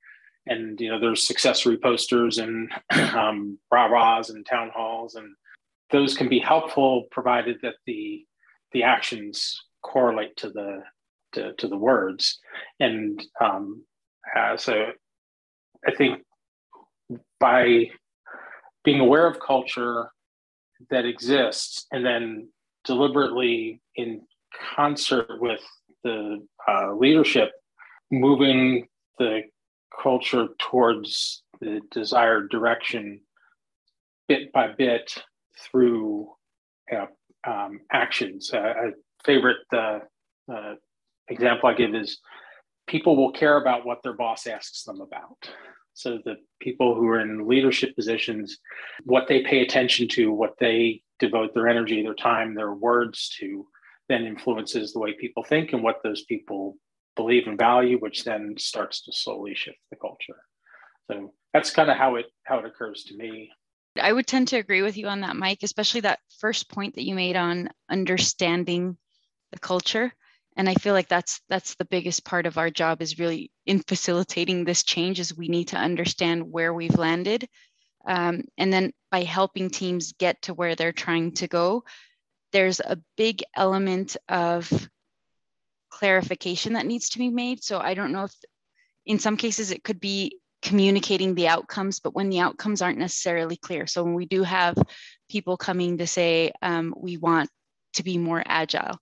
[0.46, 2.70] And, you know, there's successory posters and
[3.14, 5.34] um, rah-rahs and town halls and
[5.90, 8.24] those can be helpful provided that the
[8.72, 10.82] the actions correlate to the
[11.32, 12.40] to, to the words.
[12.80, 13.84] And um,
[14.36, 14.86] uh, so
[15.86, 16.20] i think
[17.40, 17.90] by
[18.84, 20.10] being aware of culture
[20.90, 22.48] that exists and then
[22.84, 24.22] deliberately in
[24.74, 25.60] concert with
[26.02, 27.52] the uh, leadership
[28.10, 28.86] moving
[29.18, 29.42] the
[30.00, 33.20] culture towards the desired direction
[34.28, 35.12] bit by bit
[35.58, 36.28] through
[37.46, 38.50] um, actions.
[38.52, 38.90] Uh, a
[39.24, 39.98] favorite uh,
[40.52, 40.74] uh,
[41.28, 42.18] example I give is
[42.86, 45.36] people will care about what their boss asks them about.
[45.94, 48.58] So the people who are in leadership positions,
[49.04, 53.66] what they pay attention to, what they devote their energy, their time, their words to,
[54.08, 56.76] then influences the way people think and what those people
[57.16, 60.40] believe and value, which then starts to slowly shift the culture.
[61.10, 63.50] So that's kind of how it how it occurs to me.
[64.00, 67.04] I would tend to agree with you on that, Mike, especially that first point that
[67.04, 68.96] you made on understanding
[69.52, 70.12] the culture.
[70.56, 73.80] And I feel like that's that's the biggest part of our job is really in
[73.80, 77.48] facilitating this change is we need to understand where we've landed.
[78.06, 81.84] Um, and then by helping teams get to where they're trying to go,
[82.52, 84.88] there's a big element of
[85.92, 87.62] clarification that needs to be made.
[87.62, 88.34] So I don't know if
[89.06, 93.56] in some cases it could be communicating the outcomes, but when the outcomes aren't necessarily
[93.56, 93.86] clear.
[93.86, 94.76] So when we do have
[95.28, 97.50] people coming to say, um, we want
[97.94, 98.96] to be more agile,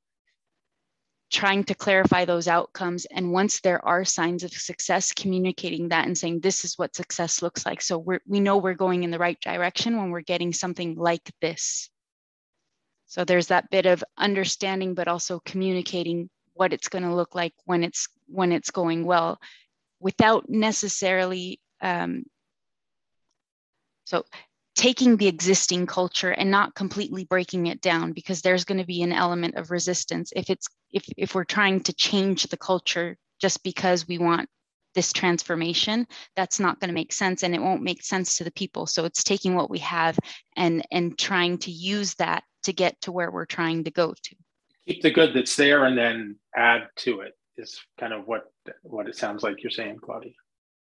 [1.31, 3.05] trying to clarify those outcomes.
[3.05, 7.43] And once there are signs of success, communicating that and saying, this is what success
[7.43, 7.83] looks like.
[7.83, 11.31] So we we know we're going in the right direction when we're getting something like
[11.41, 11.91] this.
[13.07, 17.55] So there's that bit of understanding, but also communicating what it's going to look like
[17.65, 19.41] when it's when it's going well
[19.99, 22.23] without necessarily um,
[24.05, 24.25] so
[24.75, 29.01] taking the existing culture and not completely breaking it down because there's going to be
[29.01, 33.63] an element of resistance if it's if if we're trying to change the culture just
[33.63, 34.47] because we want
[34.95, 38.53] this transformation that's not going to make sense and it won't make sense to the
[38.53, 38.87] people.
[38.87, 40.19] So it's taking what we have
[40.57, 44.37] and and trying to use that to get to where we're trying to go to
[44.87, 48.45] keep the good that's there and then add to it is kind of what
[48.83, 50.33] what it sounds like you're saying, Claudia.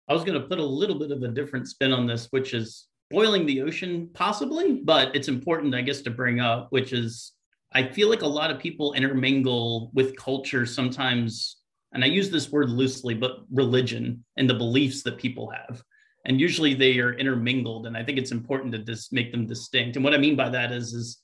[0.10, 2.54] I was going to put a little bit of a different spin on this, which
[2.54, 7.34] is boiling the ocean, possibly, but it's important, I guess, to bring up, which is
[7.74, 11.58] I feel like a lot of people intermingle with culture sometimes,
[11.94, 15.84] and I use this word loosely, but religion and the beliefs that people have.
[16.26, 17.86] And usually they are intermingled.
[17.86, 19.96] And I think it's important to just make them distinct.
[19.96, 21.22] And what I mean by that is, is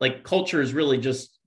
[0.00, 1.37] like culture is really just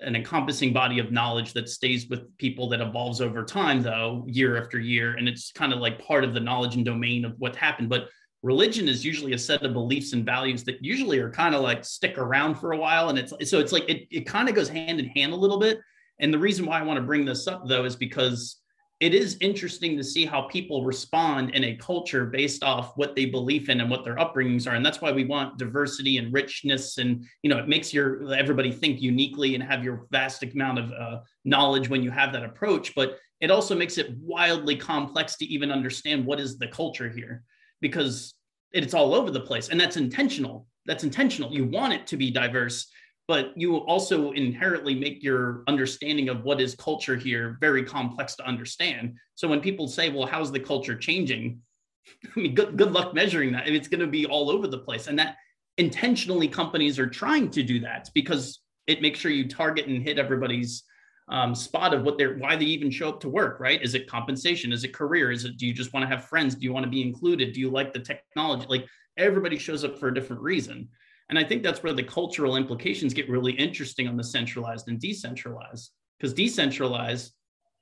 [0.00, 4.60] an encompassing body of knowledge that stays with people that evolves over time though year
[4.60, 5.16] after year.
[5.16, 7.88] And it's kind of like part of the knowledge and domain of what happened.
[7.88, 8.08] But
[8.42, 11.84] religion is usually a set of beliefs and values that usually are kind of like
[11.84, 13.10] stick around for a while.
[13.10, 15.58] And it's so it's like it, it kind of goes hand in hand a little
[15.58, 15.80] bit.
[16.18, 18.59] And the reason why i want to bring this up though is because
[19.00, 23.24] it is interesting to see how people respond in a culture based off what they
[23.24, 24.74] believe in and what their upbringings are.
[24.74, 28.70] And that's why we want diversity and richness and you know it makes your everybody
[28.70, 32.94] think uniquely and have your vast amount of uh, knowledge when you have that approach.
[32.94, 37.42] But it also makes it wildly complex to even understand what is the culture here
[37.80, 38.34] because
[38.72, 39.70] it's all over the place.
[39.70, 40.66] And that's intentional.
[40.84, 41.52] That's intentional.
[41.52, 42.86] You want it to be diverse
[43.30, 48.44] but you also inherently make your understanding of what is culture here very complex to
[48.44, 49.14] understand.
[49.36, 51.60] So when people say, well, how's the culture changing?
[52.36, 53.68] I mean, good, good luck measuring that.
[53.68, 55.06] It's going to be all over the place.
[55.06, 55.36] And that
[55.78, 60.18] intentionally companies are trying to do that because it makes sure you target and hit
[60.18, 60.82] everybody's
[61.28, 63.80] um, spot of what they're, why they even show up to work, right?
[63.80, 64.72] Is it compensation?
[64.72, 65.30] Is it career?
[65.30, 66.56] Is it, do you just want to have friends?
[66.56, 67.52] Do you want to be included?
[67.52, 68.66] Do you like the technology?
[68.68, 70.88] Like everybody shows up for a different reason.
[71.30, 75.00] And I think that's where the cultural implications get really interesting on the centralized and
[75.00, 75.92] decentralized.
[76.18, 77.32] Because decentralized,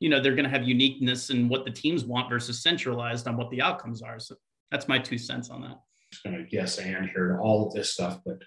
[0.01, 3.37] you know, they're going to have uniqueness in what the teams want versus centralized on
[3.37, 4.21] what the outcomes are.
[4.21, 4.37] So
[4.71, 5.81] that's my two cents on that.
[6.25, 8.39] I'm going to yes and here to all of this stuff, but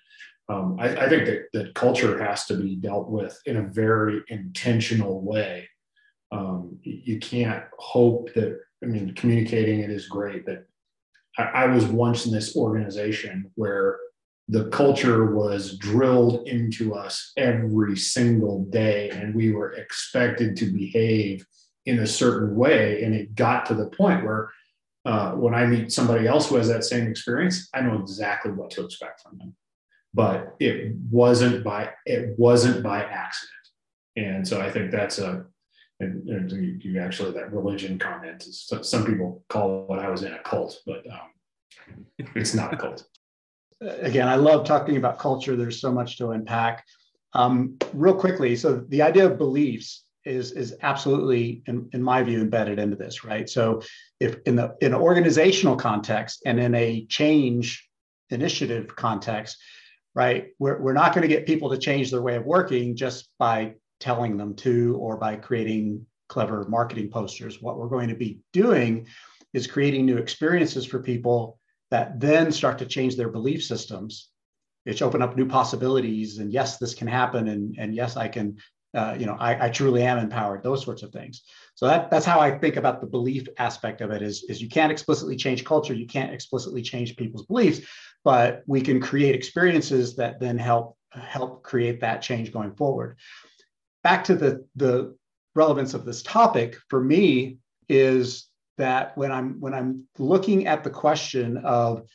[0.49, 4.21] um, I, I, think that, that culture has to be dealt with in a very
[4.29, 5.67] intentional way.
[6.31, 10.65] Um, you can't hope that, I mean, communicating it is great, but
[11.37, 13.97] I, I was once in this organization where
[14.51, 21.45] the culture was drilled into us every single day and we were expected to behave
[21.85, 24.51] in a certain way and it got to the point where
[25.05, 28.69] uh, when i meet somebody else who has that same experience i know exactly what
[28.69, 29.55] to expect from them.
[30.13, 33.65] But it wasn't by it wasn't by accident.
[34.17, 35.45] And so i think that's a
[36.01, 40.33] and, and you, actually that religion comment is some people call what i was in
[40.33, 41.29] a cult but um,
[42.35, 43.05] it's not a cult
[43.81, 45.55] again, I love talking about culture.
[45.55, 46.85] There's so much to unpack.
[47.33, 52.41] Um, real quickly, so the idea of beliefs is is absolutely, in, in my view,
[52.41, 53.49] embedded into this, right?
[53.49, 53.81] So,
[54.19, 57.87] if in the in an organizational context and in a change
[58.29, 59.57] initiative context,
[60.13, 63.29] right, we're we're not going to get people to change their way of working just
[63.39, 67.61] by telling them to or by creating clever marketing posters.
[67.61, 69.07] What we're going to be doing
[69.53, 71.59] is creating new experiences for people
[71.91, 74.29] that then start to change their belief systems
[74.85, 78.57] which open up new possibilities and yes this can happen and, and yes i can
[78.93, 81.43] uh, you know I, I, truly am empowered those sorts of things.
[81.75, 84.67] So that, that's how i think about the belief aspect of it is, is you
[84.67, 87.87] can't explicitly change culture you can't explicitly change people's beliefs
[88.23, 93.17] but we can create experiences that then help help create that change going forward.
[94.03, 95.15] Back to the the
[95.55, 97.57] relevance of this topic for me
[97.89, 102.07] is that when I'm when I'm looking at the question of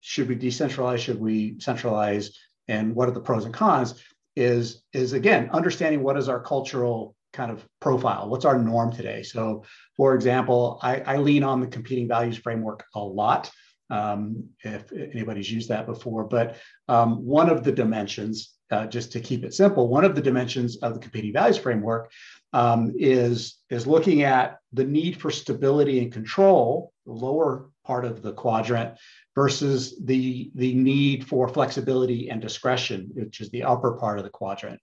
[0.00, 2.36] should we decentralize, should we centralize,
[2.68, 4.02] and what are the pros and cons,
[4.36, 9.22] is is again understanding what is our cultural kind of profile, what's our norm today.
[9.22, 9.64] So,
[9.96, 13.50] for example, I, I lean on the competing values framework a lot.
[13.88, 16.56] Um, if anybody's used that before, but
[16.88, 20.76] um, one of the dimensions, uh, just to keep it simple, one of the dimensions
[20.78, 22.10] of the competing values framework
[22.52, 28.22] um, is, is looking at the need for stability and control, the lower part of
[28.22, 28.98] the quadrant,
[29.34, 34.30] versus the, the need for flexibility and discretion, which is the upper part of the
[34.30, 34.80] quadrant.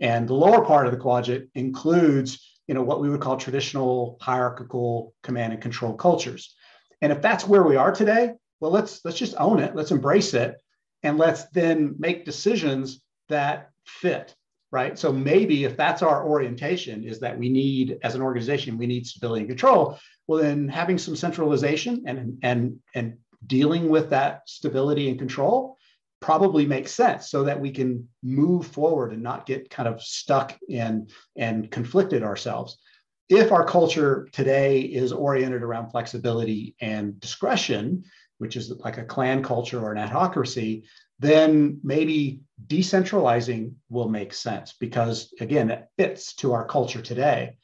[0.00, 4.18] And the lower part of the quadrant includes you know, what we would call traditional
[4.20, 6.54] hierarchical command and control cultures.
[7.00, 10.34] And if that's where we are today, well, let's let's just own it, let's embrace
[10.34, 10.56] it,
[11.02, 14.34] and let's then make decisions that fit
[14.76, 14.98] right?
[14.98, 19.06] So maybe if that's our orientation is that we need, as an organization, we need
[19.06, 25.08] stability and control, well, then having some centralization and, and, and dealing with that stability
[25.08, 25.78] and control
[26.20, 30.54] probably makes sense so that we can move forward and not get kind of stuck
[30.68, 32.76] in and conflicted ourselves.
[33.30, 38.04] If our culture today is oriented around flexibility and discretion,
[38.36, 40.84] which is like a clan culture or an adhocracy,
[41.18, 47.56] then maybe decentralizing will make sense because, again, it fits to our culture today.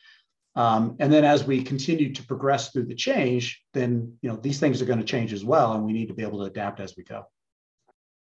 [0.54, 4.60] Um, and then as we continue to progress through the change, then you know these
[4.60, 6.78] things are going to change as well, and we need to be able to adapt
[6.78, 7.24] as we go.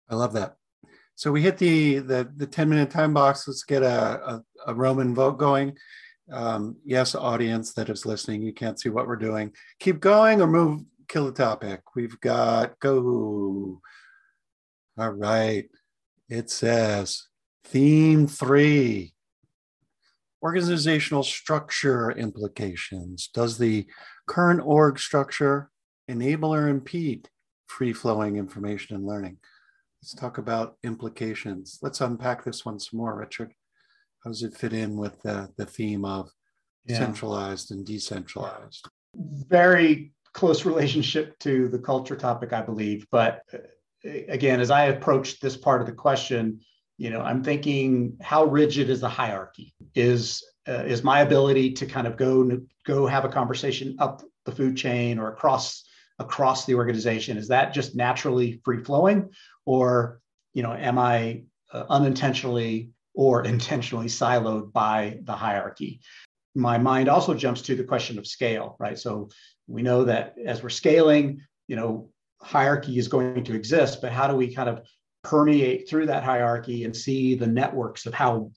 [0.10, 0.56] I love that.
[1.16, 3.48] So we hit the the, the ten minute time box.
[3.48, 5.76] Let's get a, a, a Roman vote going.
[6.32, 9.52] Um, yes, audience that is listening, you can't see what we're doing.
[9.80, 10.84] Keep going or move.
[11.08, 11.82] Kill the topic.
[11.96, 13.82] We've got go.
[15.00, 15.64] All right.
[16.28, 17.28] It says
[17.64, 19.14] theme three
[20.44, 23.30] organizational structure implications.
[23.34, 23.88] Does the
[24.28, 25.72] current org structure
[26.10, 27.30] enable or impede
[27.68, 29.38] free flowing information and learning?
[30.02, 31.80] Let's talk about implications.
[31.82, 33.54] Let's unpack this one some more, Richard.
[34.26, 36.30] How does it fit in with the, the theme of
[36.86, 36.98] yeah.
[36.98, 38.86] centralized and decentralized?
[39.16, 43.08] Very close relationship to the culture topic, I believe.
[43.12, 43.44] But
[44.04, 46.62] again, as I approach this part of the question,
[46.98, 49.74] you know, I'm thinking how rigid is the hierarchy?
[49.96, 54.52] Is uh, is my ability to kind of go go have a conversation up the
[54.52, 55.86] food chain or across
[56.20, 59.30] across the organization is that just naturally free flowing
[59.66, 60.20] or
[60.54, 61.42] you know am i
[61.74, 66.02] uh, unintentionally or intentionally siloed by the hierarchy?
[66.56, 68.98] My mind also jumps to the question of scale right?
[68.98, 69.30] So
[69.68, 72.10] we know that as we're scaling you know
[72.42, 74.82] hierarchy is going to exist but how do we kind of
[75.24, 78.52] permeate through that hierarchy and see the networks of how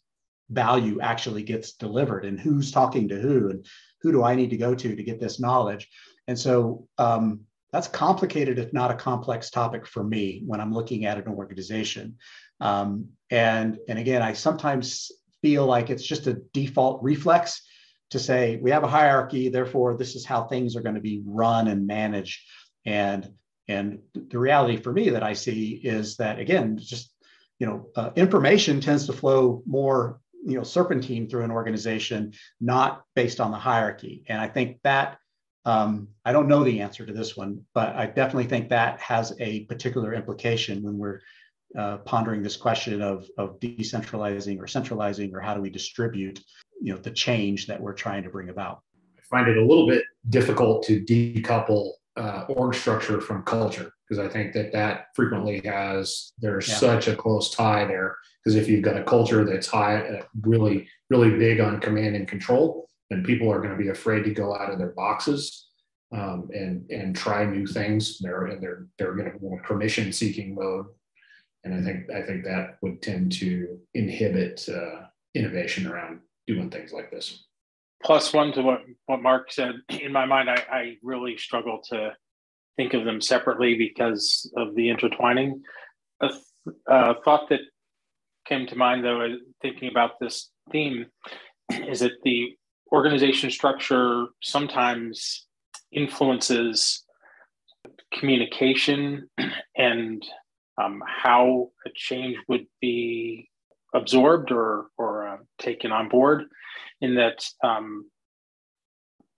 [0.50, 3.66] value actually gets delivered and who's talking to who and
[4.00, 5.88] who do I need to go to to get this knowledge.
[6.28, 7.40] And so um,
[7.72, 12.16] that's complicated, if not a complex topic for me when I'm looking at an organization.
[12.60, 15.10] Um, and, and again, I sometimes
[15.40, 17.62] feel like it's just a default reflex
[18.10, 21.22] to say we have a hierarchy, therefore this is how things are going to be
[21.24, 22.40] run and managed.
[22.84, 23.32] And
[23.72, 27.12] and the reality for me that I see is that again, just
[27.58, 33.04] you know, uh, information tends to flow more you know serpentine through an organization not
[33.14, 34.24] based on the hierarchy.
[34.28, 35.18] And i think that
[35.64, 39.32] um, i don't know the answer to this one but i definitely think that has
[39.38, 41.20] a particular implication when we're
[41.78, 46.40] uh, pondering this question of, of decentralizing or centralizing or how do we distribute
[46.82, 48.82] you know the change that we're trying to bring about.
[49.16, 54.18] I find it a little bit difficult to decouple uh, org structure from culture because
[54.24, 56.74] I think that that frequently has there's yeah.
[56.74, 60.88] such a close tie there because if you've got a culture that's high, uh, really,
[61.10, 64.54] really big on command and control, then people are going to be afraid to go
[64.54, 65.68] out of their boxes
[66.12, 68.18] um, and and try new things.
[68.18, 70.86] They're and they're they're going to go permission seeking mode,
[71.64, 76.92] and I think I think that would tend to inhibit uh, innovation around doing things
[76.92, 77.44] like this.
[78.04, 79.74] Plus one to what what Mark said.
[79.88, 82.12] In my mind, I, I really struggle to
[82.76, 85.62] think of them separately because of the intertwining.
[86.20, 87.60] A, th- a thought that
[88.46, 91.06] came to mind though thinking about this theme
[91.70, 92.56] is that the
[92.92, 95.46] organization structure sometimes
[95.92, 97.04] influences
[98.12, 99.28] communication
[99.76, 100.24] and
[100.80, 103.48] um, how a change would be
[103.94, 106.44] absorbed or or uh, taken on board
[107.02, 108.10] in that um,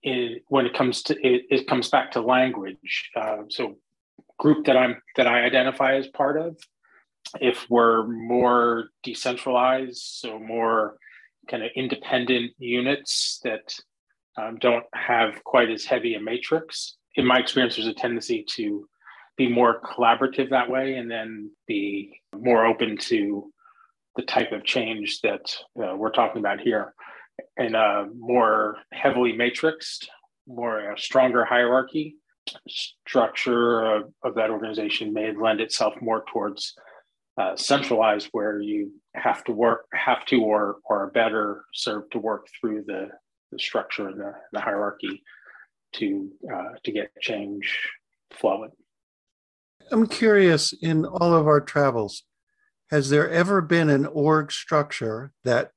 [0.01, 3.75] it, when it comes to it, it comes back to language uh, so
[4.37, 6.57] group that i'm that i identify as part of
[7.41, 10.97] if we're more decentralized, so more
[11.49, 13.73] kind of independent units that
[14.37, 18.87] um, don't have quite as heavy a matrix, in my experience, there's a tendency to
[19.37, 23.51] be more collaborative that way and then be more open to
[24.15, 26.93] the type of change that uh, we're talking about here.
[27.57, 30.07] In a more heavily matrixed,
[30.47, 32.15] more a stronger hierarchy
[32.67, 36.73] structure of, of that organization may lend itself more towards
[37.37, 42.47] uh, centralized where you have to work have to or or better serve to work
[42.59, 43.09] through the,
[43.51, 45.21] the structure and the, the hierarchy
[45.93, 47.77] to uh, to get change
[48.31, 48.71] flowing.
[49.91, 52.23] I'm curious in all of our travels
[52.89, 55.71] has there ever been an org structure that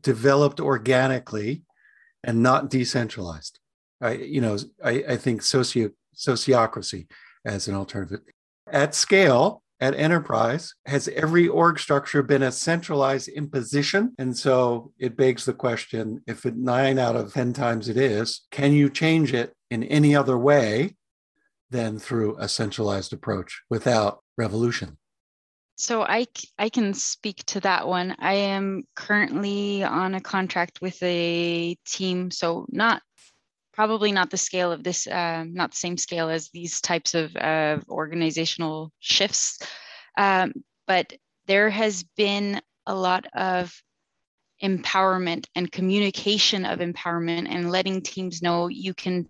[0.00, 1.62] developed organically
[2.22, 3.58] and not decentralized.
[4.00, 7.06] I you know i, I think socio sociocracy
[7.44, 8.20] as an alternative.
[8.70, 14.14] At scale at enterprise has every org structure been a centralized imposition?
[14.18, 18.42] And so it begs the question if it nine out of ten times it is
[18.50, 20.96] can you change it in any other way
[21.70, 24.96] than through a centralized approach without revolution
[25.76, 26.26] so I,
[26.58, 28.14] I can speak to that one.
[28.18, 33.02] I am currently on a contract with a team, so not
[33.72, 37.34] probably not the scale of this, uh, not the same scale as these types of
[37.36, 39.58] uh, organizational shifts.
[40.16, 40.52] Um,
[40.86, 41.12] but
[41.46, 43.74] there has been a lot of
[44.62, 49.26] empowerment and communication of empowerment and letting teams know you can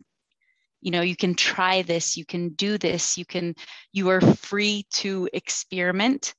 [0.84, 3.56] you know you can try this you can do this you can
[3.92, 6.34] you are free to experiment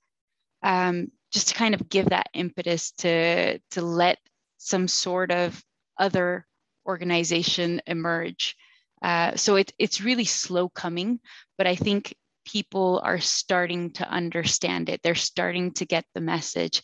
[0.63, 4.17] um, just to kind of give that impetus to to let
[4.57, 5.61] some sort of
[5.99, 6.45] other
[6.87, 8.55] organization emerge.
[9.01, 11.19] Uh, so it, it's really slow coming,
[11.57, 12.15] but I think
[12.45, 15.01] people are starting to understand it.
[15.03, 16.81] They're starting to get the message.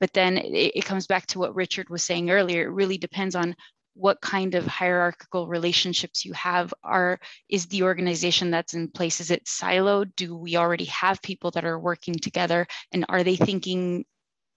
[0.00, 2.62] But then it, it comes back to what Richard was saying earlier.
[2.62, 3.54] It really depends on
[3.96, 7.18] what kind of hierarchical relationships you have are
[7.48, 10.14] is the organization that's in place is it siloed?
[10.16, 12.66] Do we already have people that are working together?
[12.92, 14.04] And are they thinking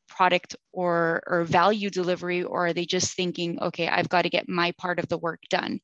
[0.09, 4.49] product or or value delivery or are they just thinking okay i've got to get
[4.49, 5.79] my part of the work done?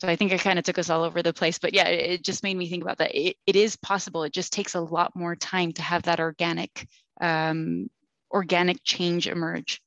[0.00, 2.22] So i think i kind of took us all over the place but yeah it
[2.22, 3.14] just made me think about that.
[3.14, 4.22] It, it is possible.
[4.24, 6.86] It just takes a lot more time to have that organic
[7.20, 7.88] um,
[8.30, 9.80] organic change emerge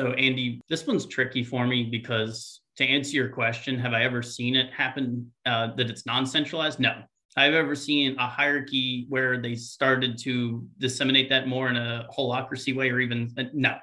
[0.00, 4.22] so andy this one's tricky for me because to answer your question have i ever
[4.22, 7.02] seen it happen uh, that it's non-centralized no
[7.36, 12.74] I've ever seen a hierarchy where they started to disseminate that more in a holacracy
[12.74, 13.76] way, or even uh, no.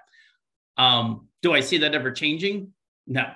[0.77, 2.73] Um, do I see that ever changing?
[3.05, 3.31] No.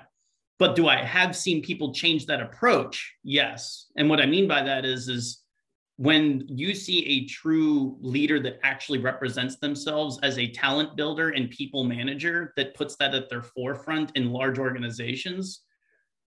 [0.58, 3.14] But do I have seen people change that approach?
[3.22, 3.86] Yes.
[3.96, 5.44] And what I mean by that is, is
[5.98, 11.50] when you see a true leader that actually represents themselves as a talent builder and
[11.50, 15.62] people manager that puts that at their forefront in large organizations,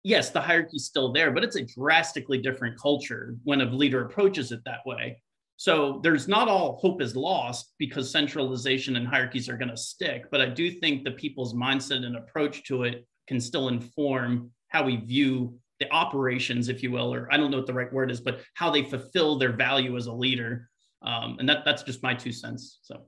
[0.03, 4.53] yes, the hierarchy's still there, but it's a drastically different culture when a leader approaches
[4.53, 5.23] it that way.
[5.57, 10.27] So there's not all hope is lost because centralization and hierarchies are going to stick.
[10.31, 14.85] But I do think the people's mindset and approach to it can still inform how
[14.85, 18.11] we view the operations, if you will, or I don't know what the right word
[18.11, 20.69] is, but how they fulfill their value as a leader.
[21.03, 22.79] Um, and that that's just my two cents.
[22.83, 23.03] So,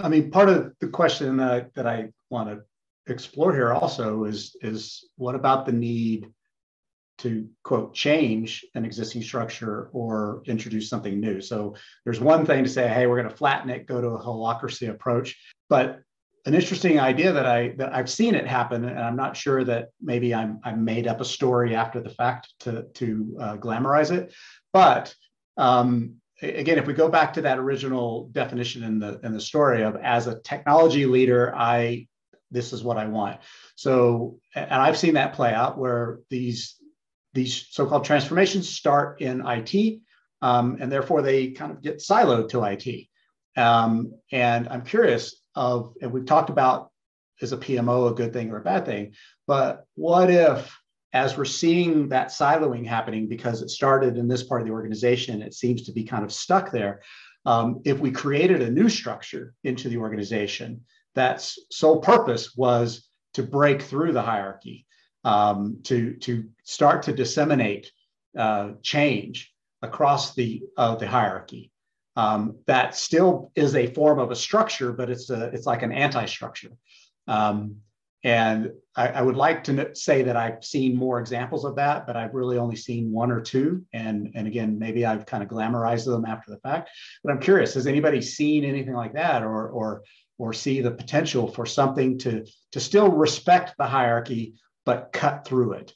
[0.00, 2.62] I mean, part of the question that, that I want to
[3.10, 6.28] explore here also is is what about the need
[7.18, 11.74] to quote change an existing structure or introduce something new so
[12.04, 14.88] there's one thing to say hey we're going to flatten it go to a holacracy
[14.88, 15.36] approach
[15.68, 16.00] but
[16.44, 19.88] an interesting idea that i that i've seen it happen and i'm not sure that
[20.00, 24.32] maybe i'm i made up a story after the fact to to uh, glamorize it
[24.72, 25.14] but
[25.56, 29.82] um, again, if we go back to that original definition in the in the story
[29.82, 32.08] of as a technology leader, I
[32.50, 33.40] this is what I want.
[33.76, 36.76] So, and I've seen that play out where these
[37.34, 40.00] these so-called transformations start in IT,
[40.42, 43.06] um, and therefore they kind of get siloed to IT.
[43.56, 46.90] Um, and I'm curious of, and we've talked about
[47.40, 49.14] is a PMO a good thing or a bad thing,
[49.46, 50.76] but what if
[51.12, 55.42] as we're seeing that siloing happening because it started in this part of the organization,
[55.42, 57.02] it seems to be kind of stuck there.
[57.44, 60.82] Um, if we created a new structure into the organization
[61.14, 64.86] that's sole purpose was to break through the hierarchy,
[65.24, 67.90] um, to, to start to disseminate
[68.38, 71.71] uh, change across the, uh, the hierarchy.
[72.14, 75.92] Um, that still is a form of a structure, but it's, a, it's like an
[75.92, 76.72] anti-structure.
[77.26, 77.76] Um,
[78.24, 82.16] and I, I, would like to say that I've seen more examples of that, but
[82.16, 83.84] I've really only seen one or two.
[83.92, 86.90] And, and again, maybe I've kind of glamorized them after the fact.
[87.24, 90.02] But I'm curious, has anybody seen anything like that or, or
[90.42, 94.54] or see the potential for something to to still respect the hierarchy
[94.84, 95.92] but cut through it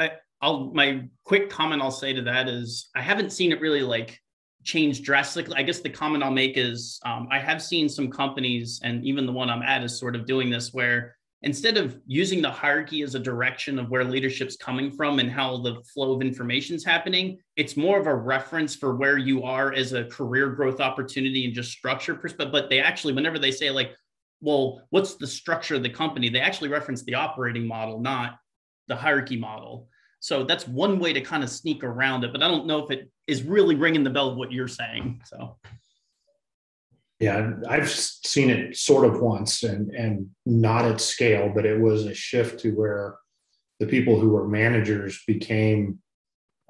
[0.00, 3.82] I, i'll my quick comment i'll say to that is i haven't seen it really
[3.82, 4.20] like
[4.68, 5.56] change drastically.
[5.56, 9.24] I guess the comment i'll make is um, i have seen some companies and even
[9.24, 13.00] the one i'm at is sort of doing this where instead of using the hierarchy
[13.02, 16.84] as a direction of where leadership's coming from and how the flow of information is
[16.84, 21.46] happening it's more of a reference for where you are as a career growth opportunity
[21.46, 23.92] and just structure perspective but they actually whenever they say like
[24.42, 26.28] well what's the structure of the company?
[26.28, 28.38] they actually reference the operating model not
[28.88, 29.88] the hierarchy model
[30.20, 32.90] so that's one way to kind of sneak around it but i don't know if
[32.90, 35.56] it is really ringing the bell of what you're saying so
[37.20, 42.06] yeah, I've seen it sort of once and and not at scale, but it was
[42.06, 43.16] a shift to where
[43.80, 45.98] the people who were managers became.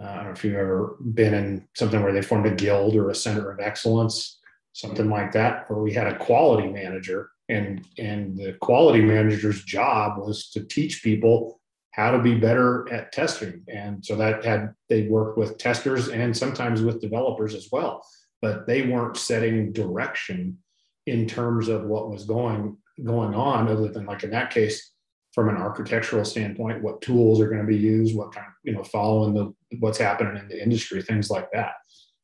[0.03, 2.95] Uh, I don't know if you've ever been in something where they formed a guild
[2.95, 4.39] or a center of excellence,
[4.73, 10.19] something like that, where we had a quality manager, and and the quality manager's job
[10.19, 11.61] was to teach people
[11.93, 16.37] how to be better at testing, and so that had they worked with testers and
[16.37, 18.05] sometimes with developers as well
[18.41, 20.59] but they weren't setting direction
[21.07, 24.93] in terms of what was going going on other than like in that case
[25.33, 28.73] from an architectural standpoint what tools are going to be used what kind of you
[28.73, 31.73] know following the what's happening in the industry things like that.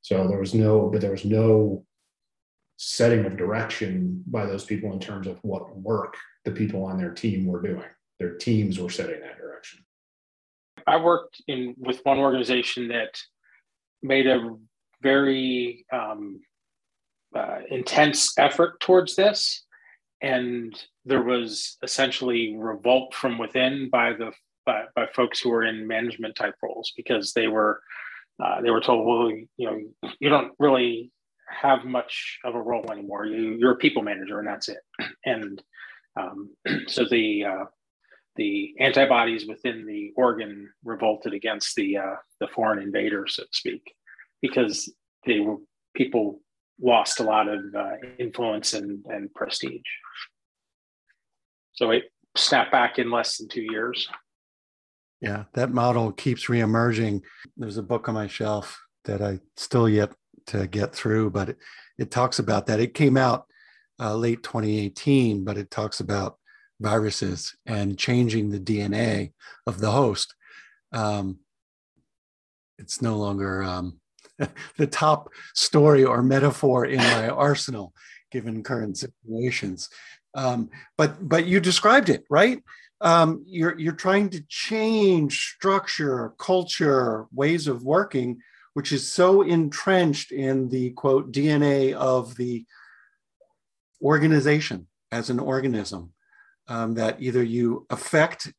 [0.02, 1.84] So there was no but there was no
[2.76, 7.12] setting of direction by those people in terms of what work the people on their
[7.12, 7.88] team were doing.
[8.18, 9.43] Their teams were setting that direction
[10.86, 13.18] i worked in with one organization that
[14.02, 14.56] made a
[15.02, 16.40] very um,
[17.34, 19.64] uh, intense effort towards this,
[20.22, 20.74] and
[21.04, 24.32] there was essentially revolt from within by the
[24.66, 27.80] by, by folks who were in management type roles because they were
[28.42, 29.46] uh, they were told, well, you
[30.02, 31.12] know, you don't really
[31.48, 33.26] have much of a role anymore.
[33.26, 34.80] You you're a people manager, and that's it.
[35.24, 35.62] And
[36.16, 36.50] um,
[36.86, 37.64] so the uh,
[38.36, 43.82] the antibodies within the organ revolted against the uh, the foreign invader, so to speak
[44.42, 44.92] because
[45.26, 45.56] they were
[45.94, 46.40] people
[46.80, 49.80] lost a lot of uh, influence and, and prestige.
[51.72, 52.04] So it
[52.36, 54.08] snapped back in less than two years.
[55.20, 57.22] Yeah, that model keeps reemerging.
[57.56, 60.12] There's a book on my shelf that I still yet
[60.48, 61.56] to get through, but it,
[61.98, 62.80] it talks about that.
[62.80, 63.46] It came out
[63.98, 66.38] uh, late 2018, but it talks about
[66.84, 69.32] viruses and changing the DNA
[69.66, 70.34] of the host.
[70.92, 71.38] Um,
[72.78, 74.00] it's no longer um,
[74.76, 77.92] the top story or metaphor in my arsenal,
[78.30, 79.88] given current situations.
[80.34, 82.62] Um, but but you described it right.
[83.00, 88.40] Um, you're you're trying to change structure, culture, ways of working,
[88.74, 92.64] which is so entrenched in the quote DNA of the
[94.02, 96.12] organization as an organism
[96.68, 98.52] um, that either you affect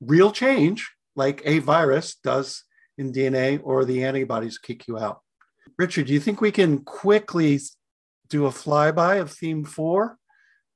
[0.00, 2.64] real change, like a virus does
[2.96, 5.20] in DNA, or the antibodies kick you out.
[5.78, 7.60] Richard, do you think we can quickly
[8.28, 10.18] do a flyby of theme four,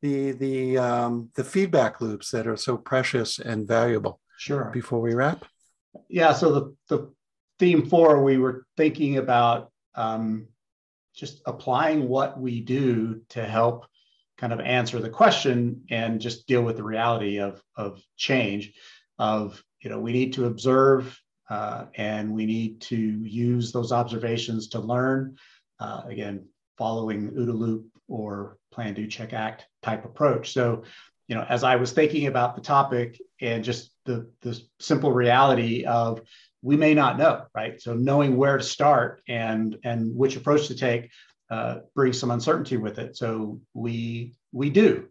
[0.00, 4.20] the the um, the feedback loops that are so precious and valuable?
[4.38, 4.70] Sure.
[4.72, 5.44] Before we wrap.
[6.08, 6.32] Yeah.
[6.32, 7.12] So the the
[7.58, 10.48] theme four, we were thinking about um,
[11.14, 13.86] just applying what we do to help
[14.42, 18.72] kind of answer the question and just deal with the reality of, of change
[19.18, 21.16] of you know we need to observe
[21.48, 25.36] uh, and we need to use those observations to learn
[25.78, 26.44] uh, again
[26.76, 30.52] following OODA loop or plan do check act type approach.
[30.52, 30.82] So
[31.28, 35.84] you know as i was thinking about the topic and just the the simple reality
[35.84, 36.20] of
[36.62, 37.80] we may not know right?
[37.80, 41.10] So knowing where to start and and which approach to take
[41.50, 43.16] uh, brings some uncertainty with it.
[43.16, 45.08] So we we do,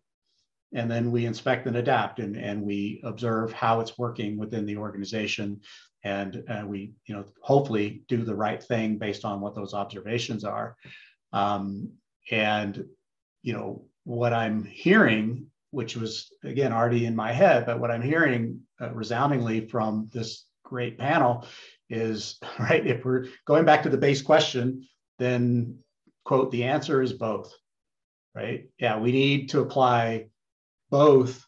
[0.74, 4.78] and then we inspect and adapt, and and we observe how it's working within the
[4.78, 5.62] organization,
[6.04, 10.44] and uh, we you know hopefully do the right thing based on what those observations
[10.44, 10.76] are,
[11.34, 11.92] um,
[12.32, 12.86] and
[13.44, 18.02] you know what I'm hearing, which was again already in my head, but what I'm
[18.02, 21.46] hearing uh, resoundingly from this great panel
[21.90, 24.88] is right if we're going back to the base question
[25.20, 25.78] then
[26.24, 27.54] quote, the answer is both,
[28.36, 28.70] right?
[28.80, 30.28] Yeah, we need to apply
[30.90, 31.44] both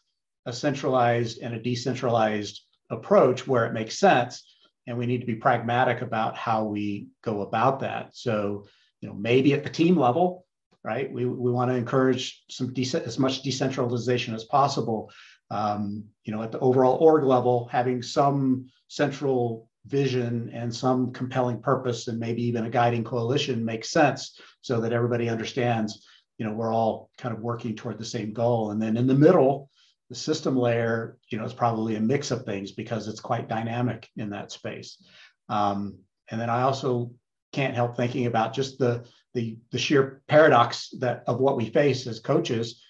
[0.46, 4.44] a centralized and a decentralized approach where it makes sense.
[4.86, 8.10] And we need to be pragmatic about how we go about that.
[8.12, 8.66] So,
[9.00, 10.44] you know, maybe at the team level,
[10.82, 11.10] right?
[11.10, 15.10] We, we want to encourage some decent, as much decentralization as possible.
[15.50, 21.60] Um, you know, at the overall org level, having some central vision and some compelling
[21.60, 26.06] purpose and maybe even a guiding coalition makes sense so that everybody understands
[26.38, 28.70] you know we're all kind of working toward the same goal.
[28.70, 29.70] And then in the middle
[30.10, 34.08] the system layer you know is probably a mix of things because it's quite dynamic
[34.16, 35.02] in that space.
[35.48, 35.98] Um,
[36.30, 37.10] and then i also
[37.52, 39.04] can't help thinking about just the
[39.34, 42.80] the, the sheer paradox that of what we face as coaches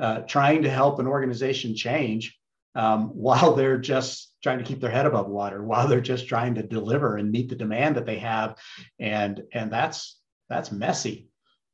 [0.00, 2.38] uh, trying to help an organization change
[2.74, 6.54] um, while they're just trying to keep their head above water, while they're just trying
[6.54, 8.56] to deliver and meet the demand that they have,
[8.98, 10.18] and and that's
[10.48, 11.28] that's messy,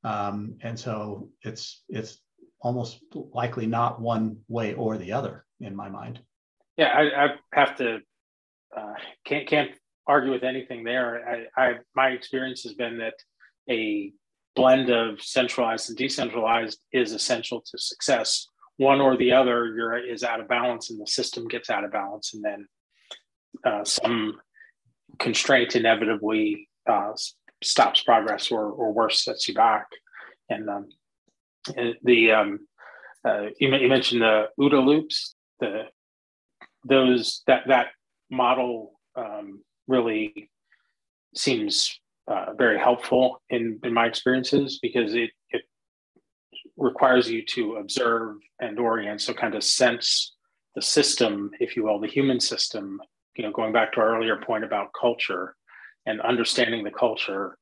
[0.04, 2.20] um, and so it's it's
[2.60, 3.00] almost
[3.32, 6.20] likely not one way or the other in my mind.
[6.76, 7.98] Yeah, I, I have to
[8.76, 8.94] uh,
[9.24, 9.70] can't can't
[10.06, 11.48] argue with anything there.
[11.56, 13.14] I, I my experience has been that
[13.68, 14.12] a
[14.56, 18.46] blend of centralized and decentralized is essential to success
[18.80, 22.32] one or the other is out of balance and the system gets out of balance
[22.32, 22.66] and then
[23.62, 24.40] uh, some
[25.18, 27.12] constraint inevitably uh,
[27.62, 29.86] stops progress or, or worse sets you back
[30.48, 30.88] and um,
[32.02, 32.60] the um,
[33.24, 35.84] uh, you, you, mentioned the OODA loops the
[36.84, 37.88] those that that
[38.30, 40.50] model um, really
[41.34, 45.62] seems uh, very helpful in in my experiences because it it
[46.76, 50.34] requires you to observe and orient, so kind of sense
[50.74, 53.00] the system, if you will, the human system.
[53.36, 55.54] You know, going back to our earlier point about culture
[56.06, 57.56] and understanding the culture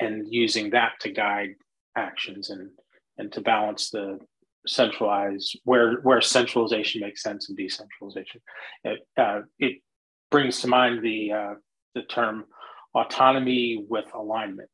[0.00, 1.54] and using that to guide
[1.96, 2.70] actions and
[3.18, 4.18] and to balance the
[4.66, 8.40] centralized where where centralization makes sense and decentralization.
[8.84, 9.80] It, uh, it
[10.30, 11.54] brings to mind the uh,
[11.94, 12.44] the term
[12.94, 14.70] autonomy with alignment.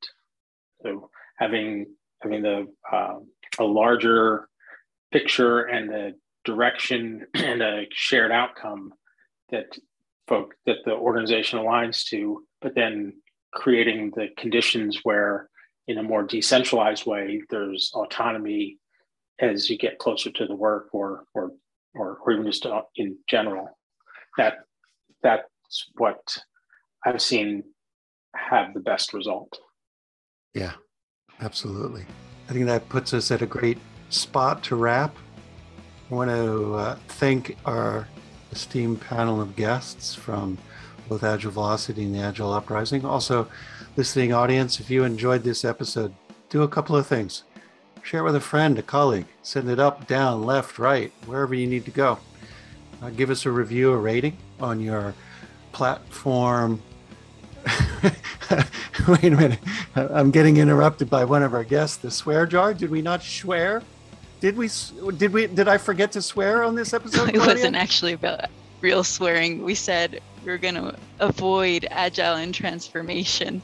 [0.83, 1.87] So having
[2.23, 3.19] having the uh,
[3.59, 4.49] a larger
[5.13, 8.93] picture and the direction and a shared outcome
[9.51, 9.79] that
[10.27, 13.13] folk that the organization aligns to, but then
[13.53, 15.49] creating the conditions where
[15.89, 18.79] in a more decentralized way there's autonomy
[19.41, 21.53] as you get closer to the work or or
[21.95, 23.79] or, or even just uh, in general
[24.39, 24.61] that
[25.23, 25.47] that's
[25.97, 26.39] what
[27.05, 27.63] i've seen
[28.35, 29.59] have the best result
[30.55, 30.73] yeah
[31.43, 32.07] Absolutely.
[32.49, 33.79] I think that puts us at a great
[34.11, 35.15] spot to wrap.
[36.11, 38.07] I want to uh, thank our
[38.53, 40.59] esteemed panel of guests from
[41.09, 43.05] both Agile Velocity and the Agile Uprising.
[43.05, 43.49] Also,
[43.97, 46.15] listening audience, if you enjoyed this episode,
[46.49, 47.45] do a couple of things.
[48.03, 51.67] Share it with a friend, a colleague, send it up, down, left, right, wherever you
[51.67, 52.19] need to go.
[53.01, 55.15] Uh, give us a review, a rating on your
[55.73, 56.83] platform.
[59.09, 59.59] Wait a minute.
[59.95, 61.97] I'm getting interrupted by one of our guests.
[61.97, 62.75] The swear jar.
[62.75, 63.83] Did we not swear?
[64.41, 64.69] Did we?
[65.17, 65.47] Did we?
[65.47, 67.29] Did I forget to swear on this episode?
[67.35, 68.47] it wasn't actually about
[68.81, 69.63] real swearing.
[69.63, 73.63] We said we are going to avoid agile and transformation.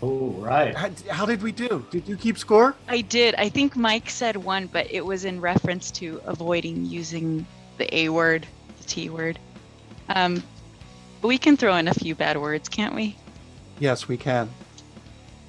[0.00, 0.74] Oh, right.
[0.74, 1.84] How, how, did we do?
[1.90, 2.76] Did you keep score?
[2.86, 3.34] I did.
[3.34, 7.44] I think Mike said one, but it was in reference to avoiding using
[7.78, 8.46] the A word,
[8.78, 9.38] the T word.
[10.08, 10.42] Um,
[11.22, 13.16] we can throw in a few bad words, can't we?
[13.80, 14.48] Yes, we can.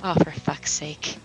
[0.04, 1.18] Oh, for fuck's sake.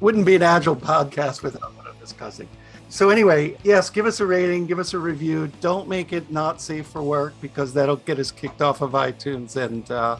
[0.00, 2.48] Wouldn't be an agile podcast without one of discussing.
[2.92, 5.50] So anyway, yes, give us a rating, give us a review.
[5.62, 9.56] Don't make it not safe for work because that'll get us kicked off of iTunes
[9.56, 10.18] and uh,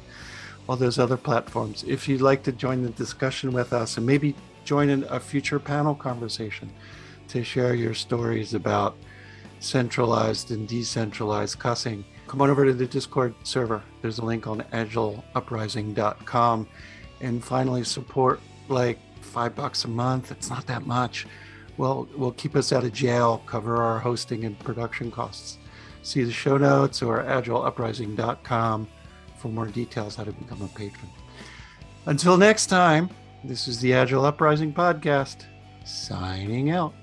[0.67, 1.85] all those other platforms.
[1.87, 5.59] If you'd like to join the discussion with us and maybe join in a future
[5.59, 6.73] panel conversation
[7.29, 8.97] to share your stories about
[9.61, 13.83] centralized and decentralized cussing, come on over to the Discord server.
[14.01, 16.69] There's a link on agileuprising.com.
[17.21, 20.31] And finally, support like five bucks a month.
[20.33, 21.27] It's not that much
[21.77, 25.59] will will keep us out of jail, cover our hosting and production costs.
[26.03, 28.89] See the show notes or agileuprising.com
[29.39, 31.11] for more details how to become a patron.
[32.07, 33.11] Until next time,
[33.45, 35.45] this is the Agile Uprising Podcast,
[35.85, 36.95] signing out.